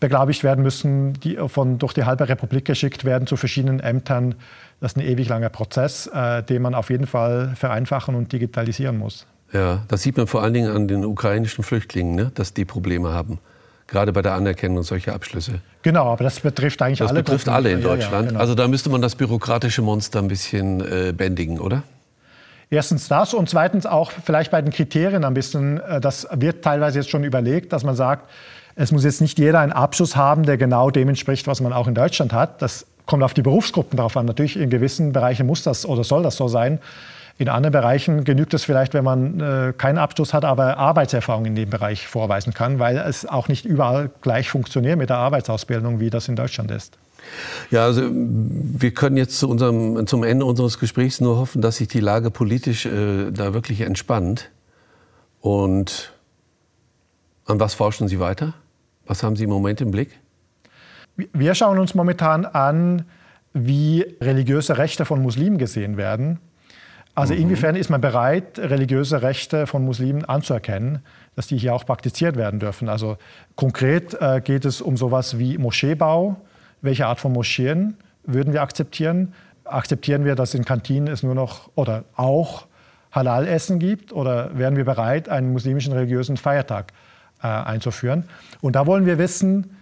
beglaubigt 0.00 0.44
werden 0.44 0.62
müssen, 0.62 1.14
die 1.14 1.38
von, 1.46 1.78
durch 1.78 1.92
die 1.92 2.04
halbe 2.04 2.28
Republik 2.28 2.64
geschickt 2.64 3.04
werden 3.04 3.26
zu 3.26 3.36
verschiedenen 3.36 3.80
Ämtern. 3.80 4.34
Das 4.80 4.92
ist 4.92 4.98
ein 4.98 5.04
ewig 5.04 5.28
langer 5.28 5.48
Prozess, 5.48 6.06
äh, 6.06 6.42
den 6.42 6.62
man 6.62 6.74
auf 6.74 6.90
jeden 6.90 7.06
Fall 7.06 7.54
vereinfachen 7.56 8.14
und 8.14 8.32
digitalisieren 8.32 8.98
muss. 8.98 9.26
Ja, 9.52 9.84
das 9.88 10.02
sieht 10.02 10.16
man 10.16 10.26
vor 10.26 10.42
allen 10.42 10.54
Dingen 10.54 10.70
an 10.70 10.88
den 10.88 11.04
ukrainischen 11.04 11.64
Flüchtlingen, 11.64 12.14
ne? 12.14 12.32
dass 12.34 12.52
die 12.52 12.64
Probleme 12.64 13.12
haben. 13.12 13.38
Gerade 13.86 14.12
bei 14.12 14.20
der 14.20 14.34
Anerkennung 14.34 14.82
solcher 14.82 15.14
Abschlüsse. 15.14 15.60
Genau, 15.82 16.10
aber 16.10 16.24
das 16.24 16.40
betrifft 16.40 16.82
eigentlich 16.82 16.98
das 16.98 17.10
alle. 17.10 17.20
Das 17.22 17.26
betrifft 17.26 17.44
Gruppen. 17.44 17.56
alle 17.56 17.70
in 17.70 17.82
Deutschland. 17.82 18.12
Ja, 18.12 18.20
ja, 18.20 18.28
genau. 18.28 18.40
Also 18.40 18.54
da 18.56 18.66
müsste 18.66 18.90
man 18.90 19.00
das 19.00 19.14
bürokratische 19.14 19.80
Monster 19.80 20.18
ein 20.18 20.28
bisschen 20.28 20.80
äh, 20.80 21.12
bändigen, 21.12 21.60
oder? 21.60 21.84
Erstens 22.68 23.06
das 23.06 23.32
und 23.32 23.48
zweitens 23.48 23.86
auch 23.86 24.10
vielleicht 24.10 24.50
bei 24.50 24.60
den 24.60 24.72
Kriterien 24.72 25.24
ein 25.24 25.34
bisschen, 25.34 25.80
äh, 25.80 26.00
das 26.00 26.26
wird 26.32 26.64
teilweise 26.64 26.98
jetzt 26.98 27.10
schon 27.10 27.22
überlegt, 27.22 27.72
dass 27.72 27.84
man 27.84 27.94
sagt, 27.94 28.28
es 28.76 28.92
muss 28.92 29.04
jetzt 29.04 29.22
nicht 29.22 29.38
jeder 29.38 29.60
einen 29.60 29.72
Abschluss 29.72 30.16
haben, 30.16 30.44
der 30.44 30.58
genau 30.58 30.90
dem 30.90 31.08
entspricht, 31.08 31.46
was 31.46 31.60
man 31.60 31.72
auch 31.72 31.88
in 31.88 31.94
Deutschland 31.94 32.32
hat. 32.32 32.60
Das 32.60 32.86
kommt 33.06 33.22
auf 33.22 33.32
die 33.32 33.42
Berufsgruppen 33.42 33.96
drauf 33.96 34.16
an. 34.16 34.26
Natürlich 34.26 34.56
in 34.56 34.68
gewissen 34.68 35.12
Bereichen 35.12 35.46
muss 35.46 35.62
das 35.62 35.86
oder 35.86 36.04
soll 36.04 36.22
das 36.22 36.36
so 36.36 36.46
sein. 36.46 36.78
In 37.38 37.48
anderen 37.48 37.72
Bereichen 37.72 38.24
genügt 38.24 38.54
es 38.54 38.64
vielleicht, 38.64 38.94
wenn 38.94 39.04
man 39.04 39.40
äh, 39.40 39.72
keinen 39.76 39.98
Abschluss 39.98 40.32
hat, 40.32 40.44
aber 40.44 40.78
Arbeitserfahrung 40.78 41.44
in 41.46 41.54
dem 41.54 41.68
Bereich 41.68 42.06
vorweisen 42.06 42.54
kann, 42.54 42.78
weil 42.78 42.96
es 42.96 43.26
auch 43.26 43.48
nicht 43.48 43.64
überall 43.64 44.10
gleich 44.22 44.48
funktioniert 44.48 44.98
mit 44.98 45.10
der 45.10 45.18
Arbeitsausbildung, 45.18 46.00
wie 46.00 46.08
das 46.08 46.28
in 46.28 46.36
Deutschland 46.36 46.70
ist. 46.70 46.98
Ja, 47.70 47.84
also 47.84 48.02
wir 48.10 48.92
können 48.92 49.16
jetzt 49.16 49.38
zu 49.38 49.50
unserem, 49.50 50.06
zum 50.06 50.22
Ende 50.22 50.44
unseres 50.44 50.78
Gesprächs 50.78 51.20
nur 51.20 51.38
hoffen, 51.38 51.60
dass 51.60 51.76
sich 51.76 51.88
die 51.88 52.00
Lage 52.00 52.30
politisch 52.30 52.86
äh, 52.86 53.30
da 53.32 53.52
wirklich 53.52 53.80
entspannt. 53.82 54.50
Und 55.40 56.12
an 57.46 57.60
was 57.60 57.74
forschen 57.74 58.08
Sie 58.08 58.18
weiter? 58.18 58.54
Was 59.06 59.22
haben 59.22 59.36
Sie 59.36 59.44
im 59.44 59.50
Moment 59.50 59.80
im 59.80 59.90
Blick? 59.90 60.18
Wir 61.16 61.54
schauen 61.54 61.78
uns 61.78 61.94
momentan 61.94 62.44
an, 62.44 63.04
wie 63.54 64.02
religiöse 64.20 64.76
Rechte 64.76 65.04
von 65.04 65.22
Muslimen 65.22 65.56
gesehen 65.56 65.96
werden. 65.96 66.38
Also 67.14 67.32
mhm. 67.32 67.40
inwiefern 67.40 67.76
ist 67.76 67.88
man 67.88 68.02
bereit, 68.02 68.58
religiöse 68.58 69.22
Rechte 69.22 69.66
von 69.66 69.84
Muslimen 69.84 70.26
anzuerkennen, 70.26 70.98
dass 71.34 71.46
die 71.46 71.56
hier 71.56 71.74
auch 71.74 71.86
praktiziert 71.86 72.36
werden 72.36 72.60
dürfen. 72.60 72.90
Also 72.90 73.16
konkret 73.54 74.14
äh, 74.20 74.42
geht 74.42 74.66
es 74.66 74.82
um 74.82 74.98
sowas 74.98 75.38
wie 75.38 75.56
Moscheebau. 75.56 76.36
Welche 76.82 77.06
Art 77.06 77.18
von 77.18 77.32
Moscheen 77.32 77.96
würden 78.24 78.52
wir 78.52 78.60
akzeptieren? 78.60 79.32
Akzeptieren 79.64 80.26
wir, 80.26 80.34
dass 80.34 80.52
in 80.52 80.66
Kantinen 80.66 81.08
es 81.08 81.22
nur 81.22 81.34
noch 81.34 81.70
oder 81.74 82.04
auch 82.16 82.66
Halal-Essen 83.12 83.78
gibt? 83.78 84.12
Oder 84.12 84.58
wären 84.58 84.76
wir 84.76 84.84
bereit, 84.84 85.30
einen 85.30 85.52
muslimischen 85.52 85.94
religiösen 85.94 86.36
Feiertag 86.36 86.92
äh, 86.92 87.05
einzuführen. 87.40 88.24
Und 88.60 88.76
da 88.76 88.86
wollen 88.86 89.06
wir 89.06 89.18
wissen, 89.18 89.76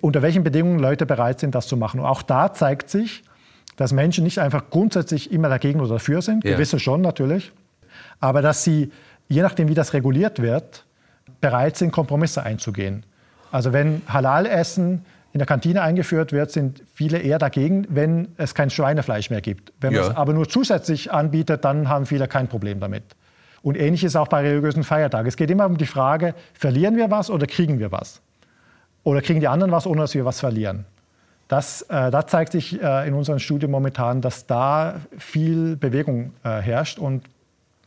unter 0.00 0.22
welchen 0.22 0.42
Bedingungen 0.42 0.78
Leute 0.78 1.06
bereit 1.06 1.40
sind, 1.40 1.54
das 1.54 1.66
zu 1.66 1.76
machen. 1.76 2.00
Und 2.00 2.06
auch 2.06 2.22
da 2.22 2.52
zeigt 2.52 2.90
sich, 2.90 3.22
dass 3.76 3.92
Menschen 3.92 4.24
nicht 4.24 4.38
einfach 4.38 4.70
grundsätzlich 4.70 5.30
immer 5.30 5.48
dagegen 5.48 5.80
oder 5.80 5.94
dafür 5.94 6.22
sind, 6.22 6.44
ja. 6.44 6.52
gewisse 6.52 6.78
schon 6.78 7.02
natürlich, 7.02 7.52
aber 8.20 8.42
dass 8.42 8.64
sie, 8.64 8.90
je 9.28 9.42
nachdem 9.42 9.68
wie 9.68 9.74
das 9.74 9.92
reguliert 9.92 10.40
wird, 10.40 10.84
bereit 11.40 11.76
sind, 11.76 11.92
Kompromisse 11.92 12.42
einzugehen. 12.42 13.04
Also 13.52 13.72
wenn 13.72 14.02
Halal-Essen 14.08 15.04
in 15.32 15.38
der 15.38 15.46
Kantine 15.46 15.82
eingeführt 15.82 16.32
wird, 16.32 16.50
sind 16.50 16.82
viele 16.94 17.18
eher 17.18 17.38
dagegen, 17.38 17.86
wenn 17.90 18.28
es 18.38 18.54
kein 18.54 18.70
Schweinefleisch 18.70 19.28
mehr 19.28 19.42
gibt. 19.42 19.72
Wenn 19.80 19.92
man 19.92 20.02
es 20.02 20.10
aber 20.10 20.32
nur 20.32 20.48
zusätzlich 20.48 21.12
anbietet, 21.12 21.64
dann 21.64 21.88
haben 21.88 22.06
viele 22.06 22.26
kein 22.26 22.48
Problem 22.48 22.80
damit. 22.80 23.04
Und 23.66 23.76
ähnlich 23.76 24.04
ist 24.04 24.14
auch 24.14 24.28
bei 24.28 24.42
religiösen 24.42 24.84
Feiertagen. 24.84 25.26
Es 25.26 25.36
geht 25.36 25.50
immer 25.50 25.66
um 25.66 25.76
die 25.76 25.86
Frage, 25.86 26.36
verlieren 26.54 26.96
wir 26.96 27.10
was 27.10 27.30
oder 27.30 27.48
kriegen 27.48 27.80
wir 27.80 27.90
was? 27.90 28.20
Oder 29.02 29.22
kriegen 29.22 29.40
die 29.40 29.48
anderen 29.48 29.72
was, 29.72 29.88
ohne 29.88 30.02
dass 30.02 30.14
wir 30.14 30.24
was 30.24 30.38
verlieren? 30.38 30.84
Das, 31.48 31.82
äh, 31.82 32.12
da 32.12 32.28
zeigt 32.28 32.52
sich 32.52 32.80
äh, 32.80 33.08
in 33.08 33.14
unseren 33.14 33.40
Studien 33.40 33.72
momentan, 33.72 34.20
dass 34.20 34.46
da 34.46 35.00
viel 35.18 35.74
Bewegung 35.74 36.32
äh, 36.44 36.60
herrscht 36.60 37.00
und 37.00 37.24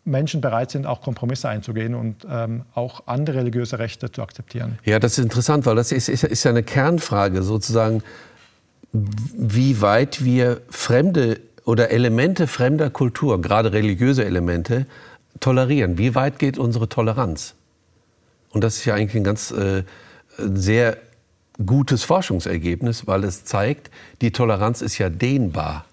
Menschen 0.04 0.42
bereit 0.42 0.70
sind, 0.70 0.86
auch 0.86 1.00
Kompromisse 1.00 1.48
einzugehen 1.48 1.96
und 1.96 2.28
ähm, 2.30 2.64
auch 2.76 3.04
andere 3.06 3.38
religiöse 3.38 3.80
Rechte 3.80 4.12
zu 4.12 4.22
akzeptieren. 4.22 4.80
Ja, 4.84 5.00
das 5.00 5.14
ist 5.14 5.24
interessant, 5.24 5.66
weil 5.66 5.78
das 5.78 5.94
ist, 5.94 6.10
ist, 6.10 6.26
ist 6.26 6.44
ja 6.44 6.52
eine 6.52 6.64
Kernfrage 6.64 7.42
sozusagen, 7.42 8.04
wie 8.92 9.80
weit 9.80 10.26
wir 10.26 10.60
fremde 10.70 11.40
oder 11.64 11.92
Elemente 11.92 12.48
fremder 12.48 12.90
Kultur, 12.90 13.42
gerade 13.42 13.72
religiöse 13.72 14.26
Elemente, 14.26 14.86
tolerieren? 15.40 15.98
Wie 15.98 16.16
weit 16.16 16.40
geht 16.40 16.58
unsere 16.58 16.90
Toleranz? 16.90 17.56
Und 18.52 18.64
das 18.64 18.78
ist 18.78 18.86
ja 18.86 18.96
eigentlich 18.96 19.16
ein 19.16 19.24
ganz 19.24 19.52
äh, 19.52 19.84
sehr 20.38 20.98
gutes 21.66 22.04
Forschungsergebnis, 22.04 23.08
weil 23.08 23.24
es 23.24 23.46
zeigt, 23.46 23.92
die 24.22 24.32
Toleranz 24.32 24.82
ist 24.82 24.98
ja 24.98 25.10
dehnbar. 25.10 25.86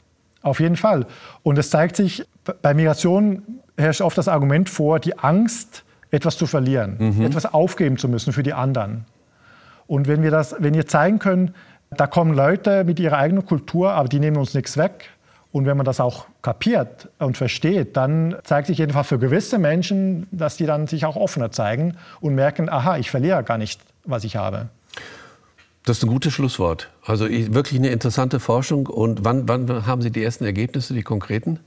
Auf 0.43 0.61
jeden 0.61 0.77
Fall. 0.77 1.07
Und 1.43 1.59
es 1.59 1.71
zeigt 1.71 1.97
sich, 1.97 2.25
bei 2.63 2.73
Migration 2.73 3.43
herrscht 3.77 4.01
oft 4.01 4.17
das 4.17 4.29
Argument 4.29 4.69
vor, 4.69 5.01
die 5.01 5.19
Angst, 5.19 5.83
etwas 6.11 6.37
zu 6.39 6.47
verlieren, 6.47 6.97
mhm. 6.99 7.23
etwas 7.23 7.53
aufgeben 7.53 7.99
zu 7.99 8.09
müssen 8.09 8.33
für 8.33 8.45
die 8.45 8.53
anderen. 8.53 9.05
Und 9.89 10.07
wenn 10.07 10.23
wir, 10.23 10.31
das, 10.31 10.55
wenn 10.59 10.75
wir 10.75 10.87
zeigen 10.87 11.19
können, 11.19 11.55
da 11.91 12.07
kommen 12.07 12.35
Leute 12.35 12.85
mit 12.85 13.01
ihrer 13.01 13.19
eigenen 13.19 13.45
Kultur, 13.45 13.93
aber 13.93 14.09
die 14.09 14.21
nehmen 14.21 14.37
uns 14.37 14.55
nichts 14.55 14.77
weg, 14.77 15.11
und 15.57 15.65
wenn 15.65 15.79
man 15.79 15.87
das 15.87 16.01
auch 16.01 16.27
kapiert 16.43 17.09
und 17.19 17.39
versteht, 17.39 17.97
dann 17.97 18.37
zeigt 18.45 18.67
sich 18.67 18.77
jedenfalls 18.77 19.09
für 19.09 19.19
gewisse 19.19 19.59
Menschen, 19.59 20.27
dass 20.31 20.59
die 20.59 20.67
dann 20.67 20.87
sich 20.87 21.07
auch 21.07 21.17
offener 21.17 21.51
zeigen 21.51 21.97
und 22.21 22.35
merken, 22.35 22.69
aha, 22.69 22.99
ich 22.99 23.11
verliere 23.11 23.43
gar 23.43 23.57
nicht, 23.57 23.81
was 24.05 24.25
ich 24.25 24.37
habe. 24.37 24.69
Das 25.87 25.97
ist 25.97 26.03
ein 26.03 26.11
gutes 26.11 26.35
Schlusswort. 26.35 26.91
Also 27.07 27.27
wirklich 27.31 27.79
eine 27.79 27.89
interessante 27.89 28.39
Forschung. 28.39 28.87
Und 28.87 29.25
wann, 29.25 29.49
wann 29.49 29.87
haben 29.87 30.03
Sie 30.03 30.11
die 30.11 30.23
ersten 30.23 30.45
Ergebnisse, 30.45 30.93
die 30.93 31.03
konkreten? 31.03 31.59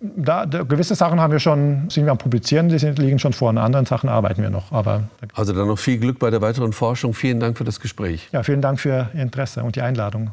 Da, 0.00 0.44
da, 0.44 0.64
gewisse 0.64 0.96
Sachen 0.96 1.20
haben 1.20 1.32
wir 1.32 1.38
schon, 1.38 1.88
sind 1.90 2.06
wir 2.06 2.10
am 2.10 2.18
Publizieren, 2.18 2.68
die 2.70 2.80
sind, 2.80 2.98
liegen 2.98 3.20
schon 3.20 3.34
vor. 3.34 3.50
An 3.50 3.58
anderen 3.58 3.86
Sachen 3.86 4.08
arbeiten 4.08 4.42
wir 4.42 4.50
noch. 4.50 4.72
Aber 4.72 5.04
also 5.34 5.52
dann 5.52 5.68
noch 5.68 5.78
viel 5.78 5.98
Glück 5.98 6.18
bei 6.18 6.30
der 6.30 6.42
weiteren 6.42 6.72
Forschung. 6.72 7.14
Vielen 7.14 7.38
Dank 7.38 7.56
für 7.56 7.64
das 7.64 7.78
Gespräch. 7.78 8.30
Ja, 8.32 8.42
vielen 8.42 8.62
Dank 8.62 8.80
für 8.80 9.10
Ihr 9.14 9.22
Interesse 9.22 9.62
und 9.62 9.76
die 9.76 9.82
Einladung. 9.82 10.32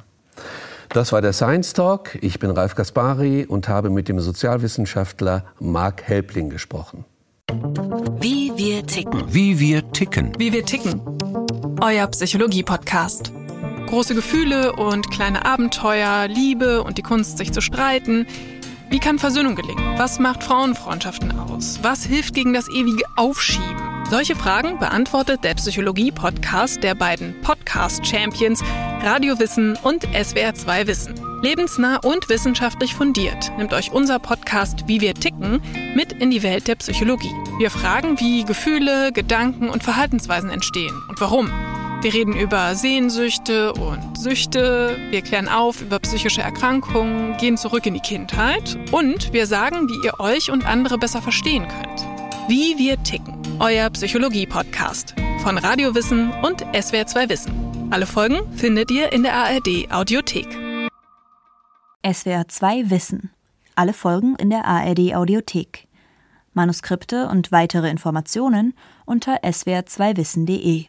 Das 0.94 1.14
war 1.14 1.22
der 1.22 1.32
Science 1.32 1.72
Talk. 1.72 2.18
Ich 2.22 2.40
bin 2.40 2.52
Ralf 2.52 2.76
Gaspari 2.76 3.46
und 3.46 3.70
habe 3.70 3.90
mit 3.90 4.10
dem 4.10 4.20
Sozialwissenschaftler 4.20 5.46
Marc 5.60 6.04
Helpling 6.04 6.50
gesprochen. 6.50 7.06
Wie 8.20 8.52
wir 8.58 8.86
ticken. 8.86 9.24
Wie 9.34 9.58
wir 9.58 9.90
ticken. 9.94 10.34
Wie 10.38 10.52
wir 10.52 10.66
ticken. 10.66 11.02
Euer 11.82 12.08
Psychologie-Podcast. 12.08 13.32
Große 13.88 14.16
Gefühle 14.16 14.74
und 14.74 15.10
kleine 15.12 15.46
Abenteuer, 15.46 16.28
Liebe 16.28 16.84
und 16.84 16.98
die 16.98 17.04
Kunst, 17.04 17.38
sich 17.38 17.54
zu 17.54 17.62
streiten. 17.62 18.28
Wie 18.90 19.00
kann 19.00 19.18
Versöhnung 19.18 19.56
gelingen? 19.56 19.98
Was 19.98 20.20
macht 20.20 20.44
Frauenfreundschaften 20.44 21.32
aus? 21.32 21.80
Was 21.82 22.04
hilft 22.04 22.34
gegen 22.34 22.54
das 22.54 22.68
ewige 22.70 23.06
Aufschieben? 23.16 23.91
Solche 24.12 24.36
Fragen 24.36 24.78
beantwortet 24.78 25.46
der 25.46 25.54
Psychologie-Podcast 25.54 26.84
der 26.84 26.96
beiden 26.96 27.34
Podcast-Champions 27.44 28.62
Radio 29.02 29.40
Wissen 29.40 29.78
und 29.84 30.06
SWR2 30.06 30.86
Wissen. 30.86 31.16
Lebensnah 31.42 31.96
und 32.04 32.28
wissenschaftlich 32.28 32.94
fundiert 32.94 33.54
nimmt 33.58 33.72
euch 33.72 33.94
unser 33.94 34.20
Podcast 34.20 34.86
Wie 34.86 35.00
wir 35.00 35.14
ticken 35.14 35.62
mit 35.96 36.12
in 36.12 36.30
die 36.30 36.44
Welt 36.44 36.68
der 36.68 36.76
Psychologie. 36.76 37.32
Wir 37.58 37.72
fragen, 37.72 38.20
wie 38.20 38.44
Gefühle, 38.44 39.14
Gedanken 39.14 39.70
und 39.70 39.82
Verhaltensweisen 39.82 40.50
entstehen 40.50 41.02
und 41.08 41.22
warum. 41.22 41.50
Wir 42.02 42.14
reden 42.14 42.36
über 42.36 42.76
Sehnsüchte 42.76 43.72
und 43.72 44.18
Süchte, 44.18 44.98
wir 45.10 45.22
klären 45.22 45.48
auf 45.48 45.82
über 45.82 46.00
psychische 46.00 46.42
Erkrankungen, 46.42 47.38
gehen 47.38 47.56
zurück 47.56 47.86
in 47.86 47.94
die 47.94 48.02
Kindheit 48.02 48.78
und 48.92 49.32
wir 49.32 49.48
sagen, 49.48 49.88
wie 49.88 50.06
ihr 50.06 50.20
euch 50.20 50.52
und 50.52 50.66
andere 50.66 50.98
besser 50.98 51.22
verstehen 51.22 51.66
könnt. 51.66 52.02
Wie 52.50 52.78
wir 52.78 53.02
ticken, 53.04 53.41
euer 53.62 53.92
Psychologie-Podcast. 53.92 55.14
von 55.44 55.58
Radio 55.60 55.94
Wissen 55.94 56.32
und 56.44 56.66
SWR2 56.66 57.30
Wissen. 57.30 57.92
Alle 57.92 58.08
Folgen 58.08 58.52
findet 58.58 58.90
ihr 58.90 59.12
in 59.14 59.22
der 59.22 59.36
ARD 59.36 59.92
Audiothek. 59.92 60.48
SWR2 62.04 62.90
Wissen. 62.90 63.30
Alle 63.76 63.94
Folgen 63.94 64.36
in 64.38 64.50
der 64.50 64.66
ARD 64.66 65.14
Audiothek. 65.16 65.88
Manuskripte 66.54 67.28
und 67.28 67.52
weitere 67.52 67.90
Informationen 67.90 68.74
unter 69.06 69.44
swr2wissen.de. 69.44 70.86